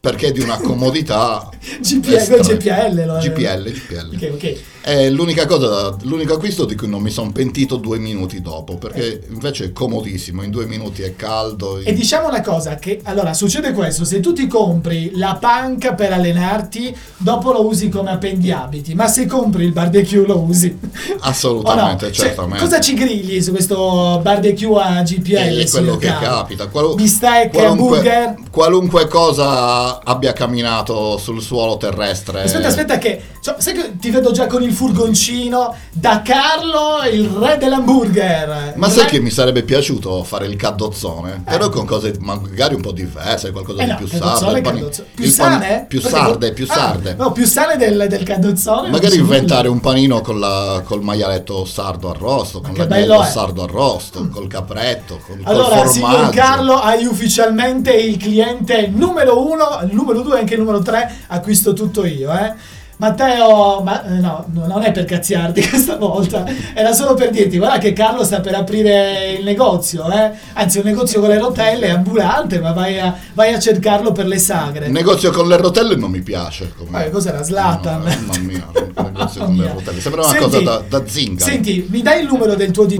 perché 0.00 0.26
è 0.28 0.32
di 0.32 0.40
una 0.40 0.58
comodità 0.58 1.48
GPL. 1.80 2.40
GPL, 2.40 3.18
GPL, 3.20 3.72
GPL. 3.72 4.14
Ok, 4.14 4.30
ok. 4.34 4.56
È 4.84 5.08
l'unica 5.08 5.46
cosa, 5.46 5.96
l'unico 6.02 6.34
acquisto 6.34 6.66
di 6.66 6.76
cui 6.76 6.88
non 6.88 7.00
mi 7.00 7.08
sono 7.08 7.32
pentito 7.32 7.76
due 7.76 7.98
minuti 7.98 8.42
dopo, 8.42 8.76
perché 8.76 9.22
invece 9.30 9.64
è 9.64 9.72
comodissimo, 9.72 10.42
in 10.42 10.50
due 10.50 10.66
minuti 10.66 11.00
è 11.00 11.16
caldo. 11.16 11.78
E 11.78 11.94
diciamo 11.94 12.28
una 12.28 12.42
cosa, 12.42 12.74
che 12.74 13.00
allora 13.04 13.32
succede 13.32 13.72
questo, 13.72 14.04
se 14.04 14.20
tu 14.20 14.34
ti 14.34 14.46
compri 14.46 15.12
la 15.14 15.38
panca 15.40 15.94
per 15.94 16.12
allenarti, 16.12 16.94
dopo 17.16 17.50
lo 17.52 17.66
usi 17.66 17.88
come 17.88 18.10
appendiabiti, 18.10 18.94
ma 18.94 19.08
se 19.08 19.24
compri 19.24 19.64
il 19.64 19.72
barbecue 19.72 20.26
lo 20.26 20.40
usi. 20.40 20.78
Assolutamente, 21.20 22.04
no? 22.08 22.12
Cioè, 22.12 22.26
certamente. 22.26 22.62
cosa 22.62 22.78
ci 22.78 22.92
grigli 22.92 23.40
su 23.40 23.52
questo 23.52 24.20
barbecue 24.22 24.82
a 24.82 25.02
GPL? 25.02 25.60
È 25.60 25.70
quello 25.70 25.96
che 25.96 26.08
capita. 26.08 26.66
Qual- 26.66 26.94
Bistecche, 26.94 27.56
qualunque, 27.56 27.96
hamburger? 27.96 28.34
qualunque 28.50 29.08
cosa 29.08 30.02
abbia 30.04 30.34
camminato 30.34 31.16
sul 31.16 31.40
suolo 31.40 31.78
terrestre. 31.78 32.42
Aspetta, 32.42 32.68
aspetta 32.68 32.98
che... 32.98 33.22
cioè, 33.44 33.56
sai 33.58 33.74
che 33.74 33.98
ti 33.98 34.08
vedo 34.10 34.30
già 34.32 34.46
con 34.46 34.62
il 34.62 34.72
furgoncino 34.72 35.76
da 35.92 36.22
Carlo, 36.22 37.06
il 37.12 37.28
re 37.28 37.58
dell'hamburger. 37.58 38.72
Ma 38.76 38.86
Il 38.86 38.92
sai 38.94 39.02
re- 39.04 39.10
che 39.10 39.20
mi 39.20 39.28
sarebbe 39.28 39.62
piaciuto 39.64 40.24
fare 40.24 40.46
il 40.46 40.56
caddozzone? 40.56 41.42
Però 41.44 41.68
con 41.68 41.84
cose 41.84 42.14
magari 42.20 42.74
un 42.74 42.80
po' 42.80 42.92
diverse, 42.92 43.50
qualcosa 43.52 43.82
Eh 43.82 43.84
di 43.84 43.90
no, 43.90 43.96
più 43.98 44.06
il 44.06 44.62
pani-. 44.62 44.88
Più 45.14 45.28
sane? 45.28 45.84
più 45.86 46.00
sarde, 46.00 46.52
più 46.54 46.64
Ah, 46.70 46.72
sarde. 46.74 47.14
no, 47.18 47.32
più 47.32 47.44
sane 47.44 47.76
del, 47.76 48.06
del 48.08 48.22
cadozzone. 48.22 48.88
Magari 48.88 49.16
inventare 49.18 49.68
un 49.68 49.80
panino 49.80 50.22
con, 50.22 50.40
la- 50.40 50.80
col 50.82 51.02
maialetto 51.02 51.66
sardo 51.66 52.08
arrosto, 52.08 52.62
con 52.62 52.72
l'agnello 52.74 53.22
sardo 53.24 53.64
arrosto, 53.64 54.26
col 54.30 54.46
capretto, 54.48 55.20
col, 55.26 55.42
col 55.42 55.54
Allora, 55.54 55.86
signor 55.86 56.10
formaggio. 56.12 56.30
Carlo, 56.34 56.74
hai 56.80 57.04
ufficialmente 57.04 57.92
il 57.92 58.16
cliente 58.16 58.86
numero 58.88 59.46
uno, 59.46 59.80
il 59.86 59.94
numero 59.94 60.22
due 60.22 60.36
e 60.36 60.40
anche 60.40 60.54
il 60.54 60.60
numero 60.60 60.80
tre. 60.80 61.14
Acquisto 61.26 61.74
tutto 61.74 62.06
io, 62.06 62.32
eh. 62.32 62.82
Matteo, 62.96 63.80
ma 63.82 64.04
eh, 64.04 64.20
no, 64.20 64.46
no, 64.52 64.66
non 64.66 64.82
è 64.82 64.92
per 64.92 65.04
cazziarti 65.04 65.66
questa 65.68 65.96
volta, 65.96 66.44
era 66.74 66.92
solo 66.92 67.14
per 67.14 67.30
dirti, 67.30 67.58
guarda 67.58 67.78
che 67.78 67.92
Carlo 67.92 68.24
sta 68.24 68.40
per 68.40 68.54
aprire 68.54 69.32
il 69.38 69.44
negozio, 69.44 70.10
eh? 70.10 70.30
anzi 70.52 70.78
un 70.78 70.84
negozio 70.84 71.20
con 71.20 71.28
le 71.28 71.38
rotelle, 71.38 71.90
ambulante, 71.90 72.60
ma 72.60 72.72
vai 72.72 72.98
a, 73.00 73.14
vai 73.34 73.52
a 73.52 73.58
cercarlo 73.58 74.12
per 74.12 74.26
le 74.26 74.38
sagre. 74.38 74.86
Il 74.86 74.92
negozio 74.92 75.30
con 75.30 75.48
le 75.48 75.56
rotelle 75.56 75.96
non 75.96 76.10
mi 76.10 76.20
piace. 76.20 76.72
come- 76.76 77.06
Eh, 77.06 77.10
cos'era, 77.10 77.42
Zlatan? 77.42 78.02
No, 78.02 78.08
mamma 78.08 78.38
mia, 78.38 78.68
il 78.74 78.92
negozio 78.96 79.44
con 79.44 79.56
le 79.56 79.72
rotelle. 79.72 80.00
Sembra 80.00 80.20
una 80.22 80.30
Senti- 80.30 80.44
cosa 80.44 80.60
da, 80.60 80.82
da 80.88 81.06
zingaro. 81.06 81.50
Senti, 81.50 81.86
mi 81.90 82.02
dai 82.02 82.20
il 82.22 82.26
numero 82.26 82.54
del 82.54 82.70
tuo 82.70 82.84
di 82.84 82.96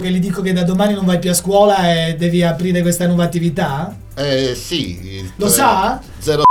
che 0.00 0.10
gli 0.10 0.20
dico 0.20 0.42
che 0.42 0.52
da 0.52 0.62
domani 0.62 0.94
non 0.94 1.04
vai 1.04 1.18
più 1.18 1.30
a 1.30 1.34
scuola 1.34 1.90
e 1.92 2.16
devi 2.16 2.42
aprire 2.42 2.82
questa 2.82 3.06
nuova 3.06 3.24
attività? 3.24 3.96
Eh 4.14 4.54
sì. 4.54 5.28
Lo 5.36 5.46
eh, 5.46 5.50
sa? 5.50 6.00
Zero 6.18 6.42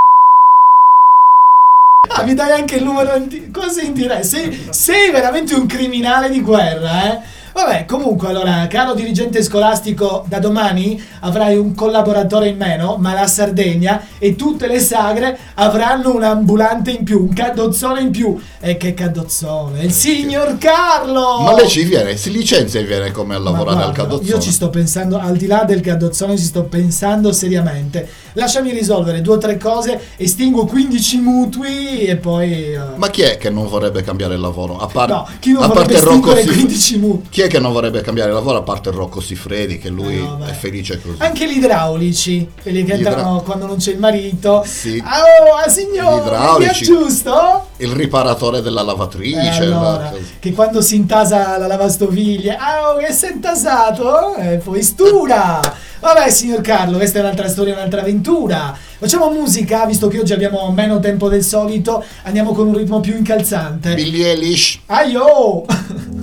Ah, 2.23 2.25
mi 2.25 2.33
dai 2.33 2.51
anche 2.51 2.77
il 2.77 2.83
numero 2.83 3.15
in 3.15 3.51
così 3.51 3.85
in 3.85 3.93
diretta. 3.93 4.23
Sei, 4.23 4.67
sei 4.69 5.11
veramente 5.11 5.53
un 5.53 5.65
criminale 5.65 6.29
di 6.29 6.41
guerra, 6.41 7.11
eh? 7.11 7.41
Vabbè, 7.53 7.85
comunque, 7.85 8.29
allora, 8.29 8.65
caro 8.67 8.95
dirigente 8.95 9.43
scolastico, 9.43 10.25
da 10.27 10.39
domani 10.39 10.99
avrai 11.19 11.55
un 11.55 11.75
collaboratore 11.75 12.47
in 12.47 12.57
meno, 12.57 12.97
ma 12.97 13.13
la 13.13 13.27
Sardegna 13.27 14.07
e 14.17 14.35
tutte 14.35 14.65
le 14.65 14.79
sagre 14.79 15.37
avranno 15.53 16.15
un 16.15 16.23
ambulante 16.23 16.89
in 16.89 17.03
più, 17.03 17.21
un 17.21 17.31
cadozzone 17.31 18.01
in 18.01 18.09
più. 18.09 18.41
E 18.59 18.77
che 18.77 18.95
cadozzone? 18.95 19.83
Il 19.83 19.91
signor 19.91 20.57
Carlo! 20.57 21.41
Ma 21.41 21.53
lei 21.53 21.67
ci 21.67 21.83
viene, 21.83 22.17
si 22.17 22.31
licenzia 22.31 22.79
e 22.79 22.85
viene 22.85 23.11
come 23.11 23.35
a 23.35 23.39
lavorare 23.39 23.83
al 23.83 23.93
guarda, 23.93 24.01
cadozzone. 24.01 24.29
Io 24.29 24.39
ci 24.39 24.51
sto 24.51 24.69
pensando, 24.71 25.19
al 25.19 25.37
di 25.37 25.45
là 25.45 25.63
del 25.63 25.81
cadozzone, 25.81 26.35
ci 26.35 26.45
sto 26.45 26.63
pensando 26.63 27.31
seriamente. 27.31 28.09
Lasciami 28.33 28.71
risolvere 28.71 29.21
due 29.21 29.35
o 29.35 29.37
tre 29.37 29.57
cose, 29.57 29.99
estingo 30.17 30.65
15 30.65 31.17
mutui 31.19 32.05
e 32.05 32.15
poi... 32.17 32.73
eh, 32.73 32.79
Ma 32.95 33.09
chi 33.09 33.21
è 33.21 33.37
che 33.37 33.49
non 33.49 33.67
vorrebbe 33.67 34.03
cambiare 34.03 34.35
il 34.35 34.39
lavoro? 34.39 34.77
A, 34.77 34.87
par- 34.87 35.09
no, 35.09 35.27
chi 35.39 35.51
non 35.51 35.63
a 35.63 35.69
parte 35.69 35.99
Rocco 35.99 36.35
Siff- 36.35 36.51
15 36.53 36.97
mutui? 36.97 37.29
Chi 37.29 37.41
è 37.41 37.47
che 37.47 37.59
non 37.59 37.71
vorrebbe 37.71 38.01
cambiare 38.01 38.31
lavoro 38.31 38.57
a 38.59 38.61
parte 38.63 38.91
Rocco 38.91 39.19
Siffredi 39.19 39.77
che 39.77 39.89
lui 39.89 40.17
Eh, 40.17 40.21
vabbè. 40.21 40.45
è 40.49 40.53
felice 40.53 40.99
così? 41.01 41.17
Anche 41.19 41.47
gli 41.51 41.57
idraulici, 41.57 42.49
quelli 42.61 42.83
che 42.83 42.95
Gli 42.95 42.99
idra- 42.99 43.09
entrano 43.11 43.41
quando 43.41 43.65
non 43.65 43.77
c'è 43.77 43.91
il 43.91 43.99
marito. 43.99 44.63
Sì. 44.65 45.01
Ah, 45.05 45.21
oh, 45.21 45.55
ah, 45.63 45.69
signore, 45.69 46.65
è 46.67 46.71
giusto? 46.73 47.67
Il 47.83 47.91
riparatore 47.91 48.61
della 48.61 48.81
Eh, 48.81 48.85
lavatrice. 48.85 49.63
allora, 49.63 49.97
la- 50.11 50.13
che 50.39 50.53
quando 50.53 50.81
si 50.81 50.95
intasa 50.95 51.57
la 51.57 51.67
lavastoviglie, 51.67 52.55
ah, 52.55 52.91
oh, 52.93 52.97
che 52.97 53.11
si 53.11 53.25
è 53.25 53.31
intasato? 53.31 54.35
E 54.35 54.57
poi 54.63 54.81
stura. 54.81 55.59
Vabbè, 55.99 56.29
signor 56.29 56.61
Carlo, 56.61 56.97
questa 56.97 57.19
è 57.19 57.21
un'altra 57.21 57.47
storia, 57.49 57.73
un'altra 57.73 58.01
avventura. 58.01 58.75
Facciamo 58.99 59.29
musica, 59.31 59.85
visto 59.85 60.07
che 60.07 60.19
oggi 60.19 60.31
abbiamo 60.33 60.69
meno 60.71 60.99
tempo 60.99 61.27
del 61.27 61.43
solito, 61.43 62.03
andiamo 62.23 62.53
con 62.53 62.67
un 62.67 62.77
ritmo 62.77 62.99
più 63.01 63.15
incalzante. 63.17 63.93
Billie 63.95 64.31
Eilish. 64.31 64.79
Aio! 64.87 65.65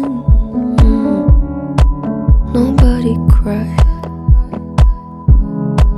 Nobody. 3.01 3.75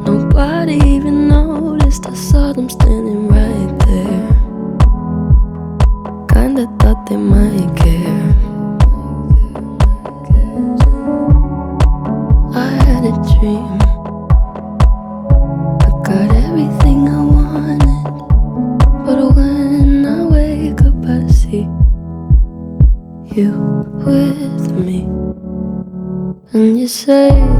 Nobody 0.06 0.76
even 0.86 1.28
noticed. 1.28 2.08
I 2.08 2.14
saw 2.14 2.54
them 2.54 2.70
standing 2.70 3.28
right 3.28 3.80
there. 3.80 4.30
Kinda 6.32 6.66
thought 6.80 7.06
they 7.10 7.18
might 7.18 7.76
care. 7.76 8.13
Say, 27.04 27.53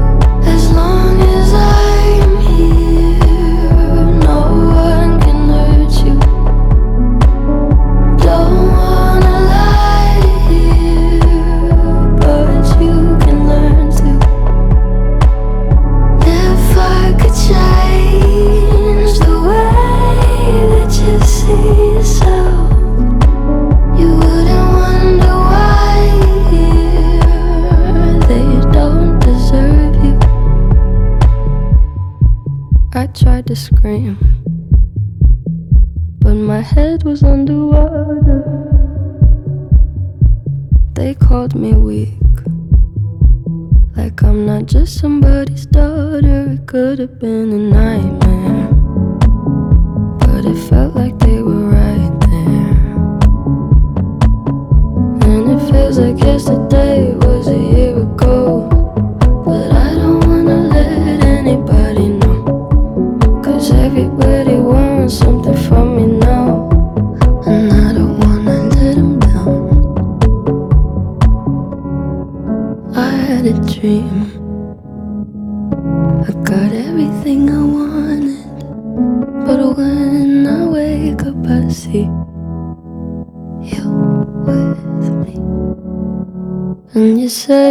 you 87.24 87.30
say, 87.30 87.70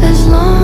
as 0.00 0.26
long 0.28 0.59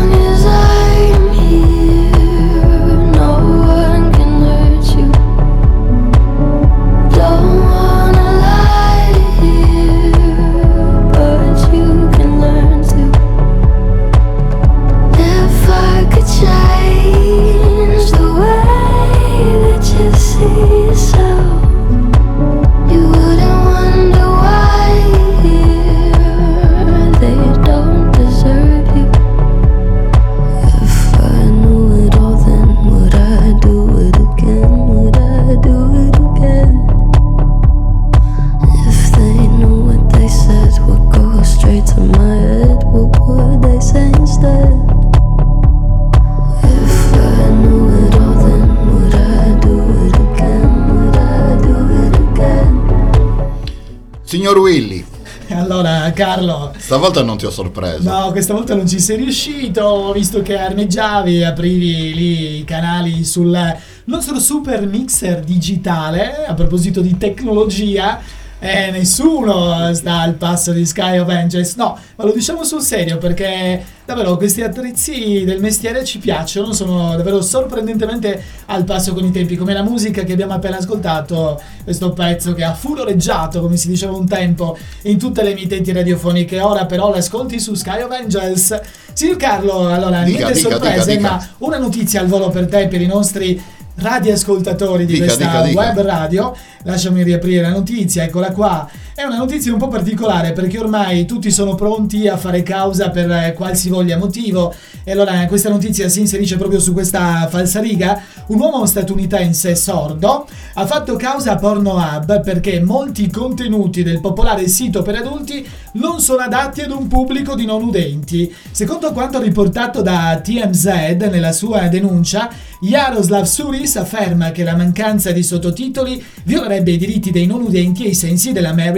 stavolta 56.87 57.21
non 57.25 57.37
ti 57.37 57.45
ho 57.45 57.51
sorpreso. 57.51 58.09
No, 58.09 58.31
questa 58.31 58.55
volta 58.55 58.77
non 58.77 58.87
ci 58.87 59.01
sei 59.01 59.17
riuscito, 59.17 60.13
visto 60.13 60.41
che 60.41 60.57
armeggiavi, 60.57 61.43
aprivi 61.43 62.15
lì 62.15 62.59
i 62.59 62.65
canali 62.65 63.25
sul 63.25 63.59
nostro 64.05 64.39
super 64.39 64.87
mixer 64.87 65.41
digitale. 65.41 66.47
A 66.47 66.55
proposito 66.55 67.01
di 67.01 67.19
tecnologia, 67.19 68.21
eh, 68.67 68.91
nessuno 68.91 69.95
sta 69.95 70.21
al 70.21 70.35
passo 70.35 70.73
di 70.73 70.85
Sky 70.85 71.19
of 71.19 71.29
Angels. 71.29 71.75
No, 71.77 71.99
ma 72.17 72.25
lo 72.25 72.33
diciamo 72.33 72.65
sul 72.65 72.83
serio 72.83 73.19
perché 73.19 73.85
davvero 74.05 74.37
questi 74.37 74.63
attrezzi 74.63 75.45
del 75.45 75.61
mestiere 75.61 76.05
ci 76.05 76.19
piacciono, 76.19 76.73
sono 76.73 77.17
davvero 77.17 77.41
sorprendentemente 77.43 78.43
al 78.67 78.85
passo 78.85 79.15
con 79.15 79.25
i 79.25 79.31
tempi, 79.31 79.57
come 79.57 79.73
la 79.73 79.83
musica 79.83 80.23
che 80.23 80.33
abbiamo 80.33 80.53
appena 80.55 80.79
ascoltato, 80.79 81.61
questo 81.85 82.13
pezzo 82.13 82.53
che 82.55 82.65
ha 82.65 82.75
furoreggiato, 82.75 83.61
come 83.61 83.77
si 83.77 83.89
diceva 83.89 84.13
un 84.13 84.27
tempo, 84.27 84.77
in 85.03 85.19
tutte 85.19 85.43
le 85.43 85.51
emittenti 85.53 85.93
radiofoniche. 85.93 86.61
Ora 86.61 86.87
però 86.87 87.11
l'ascolti 87.11 87.61
su 87.61 87.75
Sky 87.75 88.03
of 88.03 88.11
Angels. 88.11 88.81
Signor 89.13 89.37
Carlo, 89.37 89.89
allora, 89.89 90.23
Dica, 90.23 90.49
niente 90.49 90.59
dica, 90.59 90.71
sorprese, 90.71 91.17
dica. 91.17 91.31
ma 91.31 91.49
una 91.59 91.79
notizia 91.79 92.21
al 92.21 92.27
volo 92.27 92.51
per 92.51 92.67
te, 92.67 92.87
per 92.87 93.01
i 93.01 93.07
nostri 93.07 93.61
radioascoltatori 93.97 95.07
di 95.07 95.15
Dica, 95.15 95.25
questa 95.25 95.45
dica, 95.45 95.63
dica. 95.63 95.81
web 95.81 96.01
radio, 96.01 96.57
lasciami 96.83 97.23
riaprire 97.23 97.63
la 97.63 97.71
notizia, 97.71 98.25
eccola 98.25 98.51
qua. 98.53 98.89
È 99.19 99.23
una 99.23 99.39
notizia 99.39 99.73
un 99.73 99.79
po' 99.79 99.89
particolare 99.89 100.53
perché 100.53 100.79
ormai 100.79 101.25
tutti 101.25 101.51
sono 101.51 101.75
pronti 101.75 102.29
a 102.29 102.37
fare 102.37 102.63
causa 102.63 103.09
per 103.09 103.31
eh, 103.31 103.55
qualsivoglia 103.57 104.19
motivo 104.19 104.75
e 105.05 105.11
allora 105.11 105.43
eh, 105.43 105.47
questa 105.47 105.71
notizia 105.71 106.07
si 106.11 106.21
inserisce 106.21 106.59
proprio 106.59 106.81
su 106.81 106.93
questa 106.93 107.49
falsariga. 107.49 108.21
Un 108.49 108.61
uomo 108.61 108.85
statunitense 108.85 109.75
sordo 109.75 110.47
ha 110.75 110.85
fatto 110.85 111.17
causa 111.17 111.53
a 111.53 111.57
Pornhub 111.57 112.43
perché 112.43 112.79
molti 112.83 113.31
contenuti 113.31 114.03
del 114.03 114.21
popolare 114.21 114.69
sito 114.69 115.01
per 115.01 115.15
adulti 115.15 115.67
non 115.93 116.21
sono 116.21 116.43
adatti 116.43 116.83
ad 116.83 116.91
un 116.91 117.09
pubblico 117.09 117.55
di 117.55 117.65
non 117.65 117.83
udenti. 117.85 118.55
Secondo 118.71 119.13
quanto 119.13 119.41
riportato 119.41 120.03
da 120.03 120.39
TMZ 120.43 120.85
nella 121.31 121.53
sua 121.53 121.89
denuncia, 121.89 122.51
Jaroslav 122.81 123.45
Suris 123.45 123.97
afferma 123.97 124.51
che 124.51 124.63
la 124.63 124.77
mancanza 124.77 125.33
di 125.33 125.43
sottotitoli 125.43 126.23
violerebbe 126.45 126.91
i 126.91 126.99
diritti 126.99 127.31
dei 127.31 127.47
non 127.47 127.63
udenti 127.63 128.05
ai 128.05 128.15
sensi 128.15 128.53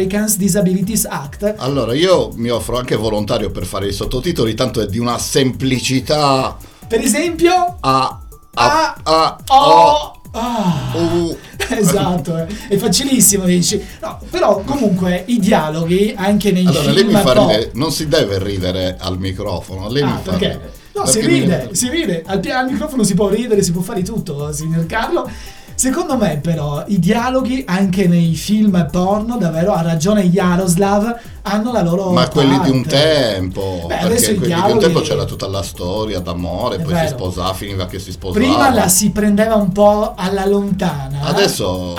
dell'Americans 0.08 0.36
Disabilities 0.38 1.04
Act. 1.04 1.54
Allora, 1.58 1.94
io 1.94 2.30
mi 2.36 2.48
offro 2.48 2.78
anche 2.78 2.96
volontario 2.96 3.50
per 3.50 3.66
fare 3.66 3.86
i 3.88 3.92
sottotitoli, 3.92 4.54
tanto 4.54 4.80
è 4.80 4.86
di 4.86 4.98
una 4.98 5.18
semplicità 5.18 6.56
Per 6.88 7.00
esempio, 7.00 7.76
a 7.80 8.20
A, 8.54 8.96
a 9.02 9.38
O, 9.48 9.56
o 9.56 10.12
Ah. 10.32 10.92
u. 10.94 11.36
Esatto, 11.70 12.36
eh. 12.38 12.46
è 12.68 12.76
facilissimo 12.76 13.44
dici. 13.44 13.82
No, 14.00 14.18
però 14.30 14.62
comunque 14.64 15.24
i 15.26 15.38
dialoghi 15.38 16.14
anche 16.16 16.50
nei 16.50 16.64
Allora, 16.66 16.90
lei 16.90 17.04
film 17.04 17.14
mi 17.16 17.20
fa 17.22 17.32
ridere, 17.34 17.70
non 17.74 17.92
si 17.92 18.08
deve 18.08 18.38
ridere 18.42 18.96
al 18.98 19.18
microfono, 19.18 19.88
lei 19.88 20.02
Ah, 20.02 20.06
mi 20.06 20.12
fa 20.22 20.30
perché? 20.30 20.46
ridere. 20.48 20.72
No, 20.94 21.02
Perché 21.04 21.20
si 21.20 21.26
mi- 21.28 21.38
ride, 21.40 21.68
si 21.72 21.88
ride. 21.90 22.22
Al, 22.26 22.40
al 22.52 22.70
microfono 22.70 23.04
si 23.04 23.14
può 23.14 23.28
ridere, 23.28 23.62
si 23.62 23.70
può 23.72 23.82
fare 23.82 24.00
di 24.00 24.06
tutto, 24.06 24.50
signor 24.52 24.86
Carlo. 24.86 25.30
Secondo 25.78 26.16
me, 26.16 26.38
però, 26.42 26.82
i 26.88 26.98
dialoghi 26.98 27.62
anche 27.64 28.08
nei 28.08 28.34
film 28.34 28.88
porno, 28.90 29.36
davvero 29.36 29.72
ha 29.74 29.80
ragione 29.80 30.28
Jaroslav, 30.28 31.16
hanno 31.42 31.70
la 31.70 31.82
loro. 31.82 32.10
Ma 32.10 32.26
quelli 32.28 32.58
di 32.62 32.70
un 32.70 32.82
parte. 32.82 32.98
tempo, 32.98 33.84
Beh, 33.86 33.94
perché 33.98 34.06
quelli 34.34 34.38
di 34.38 34.38
un 34.38 34.42
dialoghi- 34.48 34.78
tempo 34.80 35.00
c'era 35.02 35.24
tutta 35.24 35.46
la 35.46 35.62
storia 35.62 36.18
d'amore, 36.18 36.76
È 36.76 36.78
poi 36.80 36.88
si 36.88 36.92
vero. 36.94 37.08
sposava, 37.16 37.54
finiva 37.54 37.86
che 37.86 38.00
si 38.00 38.10
sposava. 38.10 38.44
Prima 38.44 38.74
la 38.74 38.88
si 38.88 39.10
prendeva 39.10 39.54
un 39.54 39.70
po' 39.70 40.14
alla 40.16 40.46
lontana. 40.46 41.20
Adesso 41.22 41.94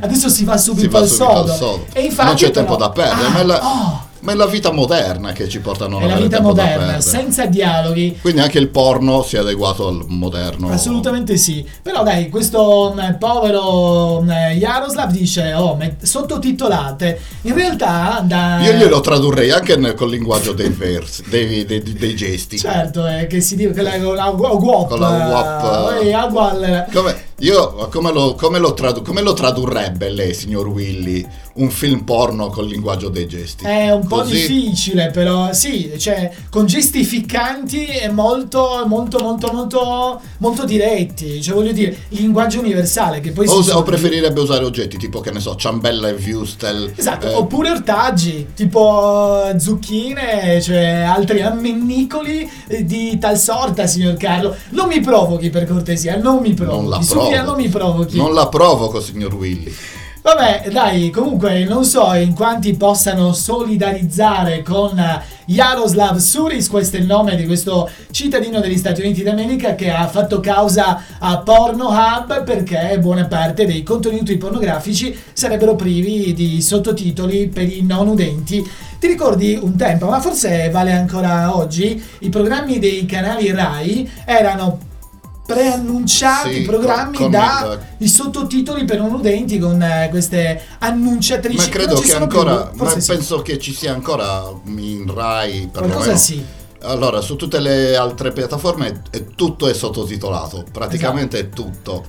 Adesso 0.00 0.28
si 0.28 0.44
va 0.44 0.56
subito, 0.56 0.82
si 0.82 0.88
va 0.88 0.98
al, 1.00 1.08
subito 1.08 1.24
sodo. 1.34 1.50
al 1.52 1.58
sodo. 1.58 1.86
E 1.92 2.02
infatti, 2.02 2.26
non 2.28 2.34
c'è 2.36 2.50
però- 2.52 2.66
tempo 2.66 2.76
da 2.76 2.90
perdere, 2.90 3.26
Ah, 3.26 3.30
ma, 3.30 3.42
la, 3.42 3.60
oh, 3.66 4.04
ma 4.24 4.32
è 4.32 4.34
la 4.34 4.46
vita 4.46 4.72
moderna 4.72 5.32
che 5.32 5.48
ci 5.48 5.60
porta 5.60 5.84
a 5.84 5.88
non 5.88 6.00
è 6.02 6.06
la 6.06 6.12
avere 6.12 6.28
vita 6.28 6.38
tempo 6.38 6.54
da 6.54 6.62
moderna, 6.64 7.00
senza 7.00 7.44
dialoghi. 7.44 8.18
Quindi 8.20 8.40
anche 8.40 8.58
il 8.58 8.68
porno 8.68 9.22
si 9.22 9.36
è 9.36 9.40
adeguato 9.40 9.86
al 9.88 10.04
moderno. 10.08 10.70
Assolutamente 10.70 11.36
sì. 11.36 11.64
Però 11.82 12.02
dai, 12.02 12.30
questo 12.30 12.94
mh, 12.96 13.18
povero 13.18 14.22
mh, 14.22 14.32
Jaroslav 14.56 15.10
dice, 15.10 15.52
oh, 15.52 15.78
sottotitolate. 16.00 17.20
In 17.42 17.54
realtà 17.54 18.22
da... 18.26 18.60
Io 18.62 18.72
glielo 18.72 19.00
tradurrei 19.00 19.50
anche 19.50 19.76
nel, 19.76 19.94
col 19.94 20.08
linguaggio 20.10 20.52
dei 20.52 20.70
versi, 20.70 21.22
dei, 21.28 21.66
dei- 21.66 21.82
dei 21.82 22.16
gesti. 22.16 22.58
Certo, 22.58 23.06
eh, 23.06 23.26
che 23.26 23.42
si 23.42 23.56
dice 23.56 23.72
che 23.72 23.82
la, 23.82 23.96
la, 23.98 24.12
la 24.14 24.30
guop, 24.30 24.88
Con 24.88 25.00
la 25.00 25.98
eh, 26.00 26.08
eh. 26.08 26.16
ugual- 26.24 26.86
Come, 26.92 27.24
io, 27.40 27.88
come 27.90 28.10
lo, 28.10 28.34
come 28.34 28.58
lo 28.58 28.72
tradu- 28.72 29.04
come 29.04 29.20
lo 29.20 29.34
tradurrebbe 29.34 30.08
lei, 30.08 30.32
signor 30.32 30.66
Willy, 30.68 31.26
un 31.56 31.70
film 31.70 32.00
porno 32.00 32.48
col 32.48 32.66
linguaggio 32.66 33.08
dei 33.08 33.26
gesti? 33.28 33.64
È 33.64 33.90
un 33.92 34.06
po' 34.06 34.18
Così? 34.18 34.32
difficile, 34.32 35.10
però 35.10 35.52
sì, 35.52 35.92
cioè 35.98 36.30
con 36.50 36.66
gesti 36.66 37.04
ficcanti 37.04 37.84
e 37.86 38.10
molto, 38.10 38.82
molto, 38.86 39.18
molto, 39.22 39.52
molto, 39.52 40.20
molto 40.38 40.64
diretti. 40.64 41.40
Cioè, 41.40 41.54
voglio 41.54 41.72
dire, 41.72 41.96
linguaggio 42.08 42.58
universale 42.60 43.20
che 43.20 43.30
poi 43.30 43.46
O, 43.46 43.62
si 43.62 43.70
o 43.70 43.82
preferirebbe 43.82 44.40
usare 44.40 44.64
oggetti 44.64 44.96
tipo, 44.96 45.20
che 45.20 45.30
ne 45.30 45.40
so, 45.40 45.54
ciambella 45.54 46.08
e 46.08 46.12
Wustel. 46.12 46.92
Esatto, 46.96 47.30
eh, 47.30 47.34
oppure 47.34 47.70
ortaggi, 47.70 48.48
tipo 48.54 49.44
eh, 49.44 49.58
zucchine, 49.60 50.60
cioè 50.60 50.84
altri 51.06 51.42
ammennicoli 51.42 52.50
eh, 52.66 52.84
di 52.84 53.16
tal 53.18 53.38
sorta, 53.38 53.86
signor 53.86 54.16
Carlo. 54.16 54.56
Non 54.70 54.88
mi 54.88 55.00
provochi 55.00 55.50
per 55.50 55.66
cortesia, 55.66 56.16
non 56.16 56.40
mi 56.40 56.52
provochi. 56.54 56.80
non 56.80 56.90
la 56.90 57.00
Su 57.02 57.14
via, 57.20 57.42
provo. 57.42 57.44
non 57.44 57.56
mi 57.56 57.68
provochi. 57.68 58.16
Non 58.16 58.34
la 58.34 58.48
provoco, 58.48 59.00
signor 59.00 59.34
Willy. 59.34 59.72
Vabbè, 60.24 60.70
dai, 60.70 61.10
comunque 61.10 61.64
non 61.64 61.84
so 61.84 62.14
in 62.14 62.32
quanti 62.32 62.74
possano 62.76 63.34
solidarizzare 63.34 64.62
con 64.62 64.98
Jaroslav 65.44 66.16
Suris, 66.16 66.70
questo 66.70 66.96
è 66.96 67.00
il 67.00 67.04
nome 67.04 67.36
di 67.36 67.44
questo 67.44 67.90
cittadino 68.10 68.58
degli 68.60 68.78
Stati 68.78 69.02
Uniti 69.02 69.22
d'America 69.22 69.74
che 69.74 69.90
ha 69.90 70.08
fatto 70.08 70.40
causa 70.40 71.02
a 71.18 71.40
Pornhub 71.40 72.42
perché 72.42 72.98
buona 73.00 73.26
parte 73.26 73.66
dei 73.66 73.82
contenuti 73.82 74.38
pornografici 74.38 75.14
sarebbero 75.34 75.74
privi 75.74 76.32
di 76.32 76.62
sottotitoli 76.62 77.48
per 77.48 77.70
i 77.70 77.82
non 77.82 78.08
udenti. 78.08 78.66
Ti 78.98 79.06
ricordi 79.06 79.58
un 79.60 79.76
tempo, 79.76 80.06
ma 80.06 80.22
forse 80.22 80.70
vale 80.70 80.92
ancora 80.92 81.54
oggi, 81.54 82.02
i 82.20 82.30
programmi 82.30 82.78
dei 82.78 83.04
canali 83.04 83.52
RAI 83.52 84.10
erano 84.24 84.92
preannunciati 85.46 86.54
Sì, 86.54 86.62
programmi 86.62 87.16
con- 87.16 87.30
con 87.30 87.30
da 87.30 87.78
i 87.98 88.08
sottotitoli 88.08 88.84
per 88.84 88.98
non 88.98 89.12
udenti 89.12 89.58
con 89.58 89.80
eh, 89.82 90.08
queste 90.10 90.60
annunciatrici 90.78 91.56
Ma 91.56 91.64
che 91.64 91.70
credo 91.70 92.00
che 92.00 92.08
sono 92.08 92.24
ancora. 92.24 92.56
più. 92.66 92.82
Ma 92.82 92.98
sì. 92.98 93.12
penso 93.12 93.42
che 93.42 93.58
ci 93.58 93.72
sia 93.74 93.92
ancora 93.92 94.44
in 94.66 95.12
Rai. 95.14 95.68
perlomeno. 95.70 96.16
sì 96.16 96.44
Allora, 96.82 97.20
su 97.22 97.36
tutte 97.36 97.60
le 97.60 97.96
altre 97.96 98.32
piattaforme 98.32 99.02
è- 99.10 99.24
tutto 99.34 99.68
è 99.68 99.72
sottotitolato, 99.74 100.64
praticamente 100.70 101.38
è 101.38 101.48
tutto. 101.48 102.04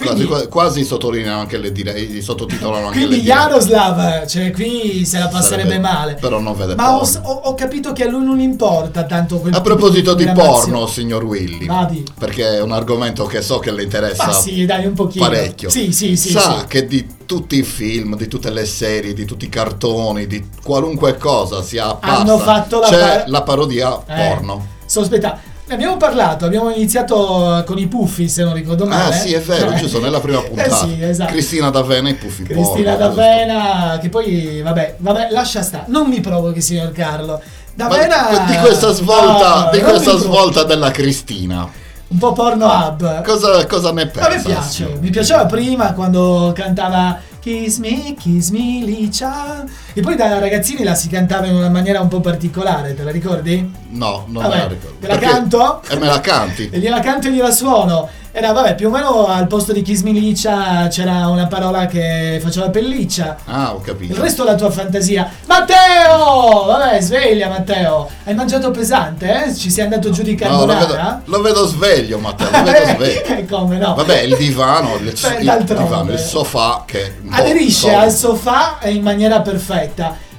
Quasi, 0.00 0.24
Quindi- 0.24 0.46
quasi 0.48 0.84
sottolineano 0.84 1.40
anche 1.40 1.58
le 1.58 1.72
dirette, 1.72 2.22
sottotitolano 2.22 2.86
anche 2.86 2.98
quindi 3.00 3.16
le 3.16 3.20
dirette. 3.22 3.38
Jaroslav 3.40 4.26
cioè 4.26 4.50
qui 4.50 5.04
se 5.04 5.18
la 5.18 5.28
passerebbe 5.28 5.68
Sarebbe- 5.74 5.78
male 5.88 6.14
Però 6.14 6.38
non 6.40 6.56
vede 6.56 6.74
ma 6.74 6.96
ho, 6.96 7.06
ho- 7.22 7.54
capito 7.54 7.92
che 7.92 8.04
a 8.04 8.08
lui 8.08 8.24
non 8.24 8.40
importa 8.40 9.04
tanto 9.04 9.38
quel 9.40 9.52
A 9.54 9.60
proposito 9.60 10.14
di 10.14 10.24
porno, 10.32 10.86
signor 10.86 11.24
Willy, 11.24 11.66
Vadi. 11.66 12.02
perché 12.18 12.56
è 12.56 12.62
un 12.62 12.72
argomento 12.72 13.26
che 13.26 13.42
so 13.42 13.58
che 13.58 13.70
le 13.72 13.82
interessa 13.82 14.26
ma 14.26 14.32
sì 14.32 14.64
dai 14.64 14.86
un 14.86 14.94
pochino 14.94 15.24
parecchio. 15.28 15.68
sì 15.68 15.92
sì 15.92 16.16
sì, 16.16 16.30
Sa 16.30 16.60
sì. 16.60 16.64
che 16.66 16.86
di 16.86 17.06
tutti 17.26 17.58
i 17.58 17.62
film, 17.62 18.16
di 18.16 18.26
tutte 18.26 18.50
le 18.50 18.64
serie, 18.64 19.12
di 19.12 19.24
tutti 19.26 19.44
i 19.44 19.48
cartoni, 19.50 20.26
di 20.26 20.42
qualunque 20.62 21.18
cosa 21.18 21.62
sia 21.62 21.88
appassa, 21.90 22.20
Hanno 22.22 22.38
fatto 22.38 22.80
la 22.80 22.86
c'è 22.88 22.98
par- 22.98 23.28
la 23.28 23.42
parodia 23.42 24.00
Eh, 24.06 24.28
porno. 24.28 24.66
sospetta 24.86 25.38
ne 25.70 25.74
abbiamo 25.76 25.96
parlato 25.96 26.44
abbiamo 26.44 26.70
iniziato 26.70 27.62
con 27.66 27.78
i 27.78 27.86
puffi 27.86 28.28
se 28.28 28.42
non 28.44 28.54
ricordo 28.54 28.84
Ah 28.84 28.88
male 28.88 29.14
sì, 29.14 29.32
è 29.32 29.40
vero, 29.40 29.70
Eh. 29.70 29.76
giusto, 29.76 30.00
nella 30.00 30.20
prima 30.20 30.40
puntata. 30.42 30.68
eh 30.68 30.88
sì 30.88 31.02
esatto 31.02 31.30
Cristina 31.32 31.70
D'Avena 31.70 32.08
e 32.08 32.14
Puffi 32.14 32.42
Cristina 32.42 32.94
porno? 32.94 33.08
D'Avena, 33.14 33.98
che 34.00 34.08
poi, 34.08 34.60
vabbè, 34.62 34.96
vabbè, 34.98 35.28
lascia 35.30 35.62
stare. 35.62 35.84
Non 35.86 36.08
mi 36.08 36.20
provochi, 36.20 36.60
signor 36.60 36.90
Carlo. 36.92 37.40
Ma 37.74 37.86
D'Avena... 37.86 38.44
di 38.48 38.56
questa 38.56 38.90
svolta, 38.90 39.64
No, 39.64 39.70
di 39.72 39.80
questa 39.80 40.16
svolta 40.16 40.64
della 40.64 40.90
Cristina, 40.90 41.68
Un 42.08 42.18
po' 42.18 42.32
porno 42.32 42.66
hub. 42.66 43.22
cosa, 43.24 43.64
cosa 43.66 43.92
ne 43.92 44.02
A 44.02 44.06
pensa? 44.06 44.28
me 44.28 44.42
piace, 44.42 44.98
mi 45.00 45.10
piaceva 45.10 45.46
prima 45.46 45.92
quando 45.92 46.52
cantava 46.54 47.18
Kiss 47.40 47.78
me, 47.78 48.14
kiss 48.18 48.50
me, 48.50 48.82
Licia. 48.84 49.64
E 49.92 50.00
poi 50.00 50.16
da 50.16 50.38
ragazzini 50.38 50.84
la 50.84 50.94
si 50.94 51.08
cantava 51.08 51.46
in 51.46 51.54
una 51.54 51.68
maniera 51.68 52.00
un 52.00 52.08
po' 52.08 52.20
particolare, 52.20 52.94
te 52.94 53.02
la 53.02 53.10
ricordi? 53.10 53.72
No, 53.90 54.24
non 54.28 54.42
Vabbè, 54.42 54.54
me 54.54 54.60
la 54.62 54.68
ricordo. 54.68 54.96
te 55.00 55.06
la 55.06 55.14
Perché- 55.16 55.30
canto? 55.34 55.82
E 55.88 55.96
me 55.96 56.06
la 56.06 56.20
canti? 56.20 56.68
E 56.70 56.78
gliela 56.78 57.00
canto 57.00 57.28
e 57.28 57.32
gliela 57.32 57.50
suono. 57.50 58.08
Era, 58.32 58.52
vabbè, 58.52 58.76
più 58.76 58.86
o 58.86 58.90
meno 58.92 59.26
al 59.26 59.48
posto 59.48 59.72
di 59.72 59.82
Licia 59.84 60.86
c'era 60.88 61.26
una 61.26 61.48
parola 61.48 61.86
che 61.86 62.38
faceva 62.40 62.70
pelliccia. 62.70 63.38
Ah, 63.46 63.72
ho 63.74 63.78
Il 63.78 63.82
capito. 63.84 64.22
resto 64.22 64.42
è 64.42 64.46
la 64.46 64.54
tua 64.54 64.70
fantasia. 64.70 65.28
Matteo! 65.46 66.64
Vabbè, 66.66 67.00
sveglia 67.00 67.48
Matteo. 67.48 68.08
Hai 68.22 68.34
mangiato 68.34 68.70
pesante, 68.70 69.46
eh? 69.46 69.54
Ci 69.54 69.68
sei 69.68 69.82
andato 69.84 70.10
giù 70.10 70.22
di 70.22 70.36
No, 70.40 70.48
lo 70.60 70.66
vedo, 70.66 70.78
carbonara? 70.78 71.22
lo 71.24 71.40
vedo 71.40 71.66
sveglio, 71.66 72.18
Matteo, 72.18 72.50
lo 72.52 72.62
vedo 72.62 72.86
sveglio. 72.94 73.24
Eh, 73.24 73.46
come 73.46 73.78
no? 73.78 73.94
Vabbè, 73.94 74.20
il 74.20 74.36
divano, 74.36 74.94
il, 74.96 75.12
Beh, 75.20 75.38
il 75.40 75.64
divano, 75.64 76.12
il 76.12 76.18
sofà 76.20 76.84
che... 76.86 77.14
boh, 77.20 77.34
Aderisce 77.34 77.86
insomma. 77.88 78.02
al 78.04 78.12
sofà 78.12 78.78
in 78.84 79.02
maniera 79.02 79.40
perfetta. 79.40 79.79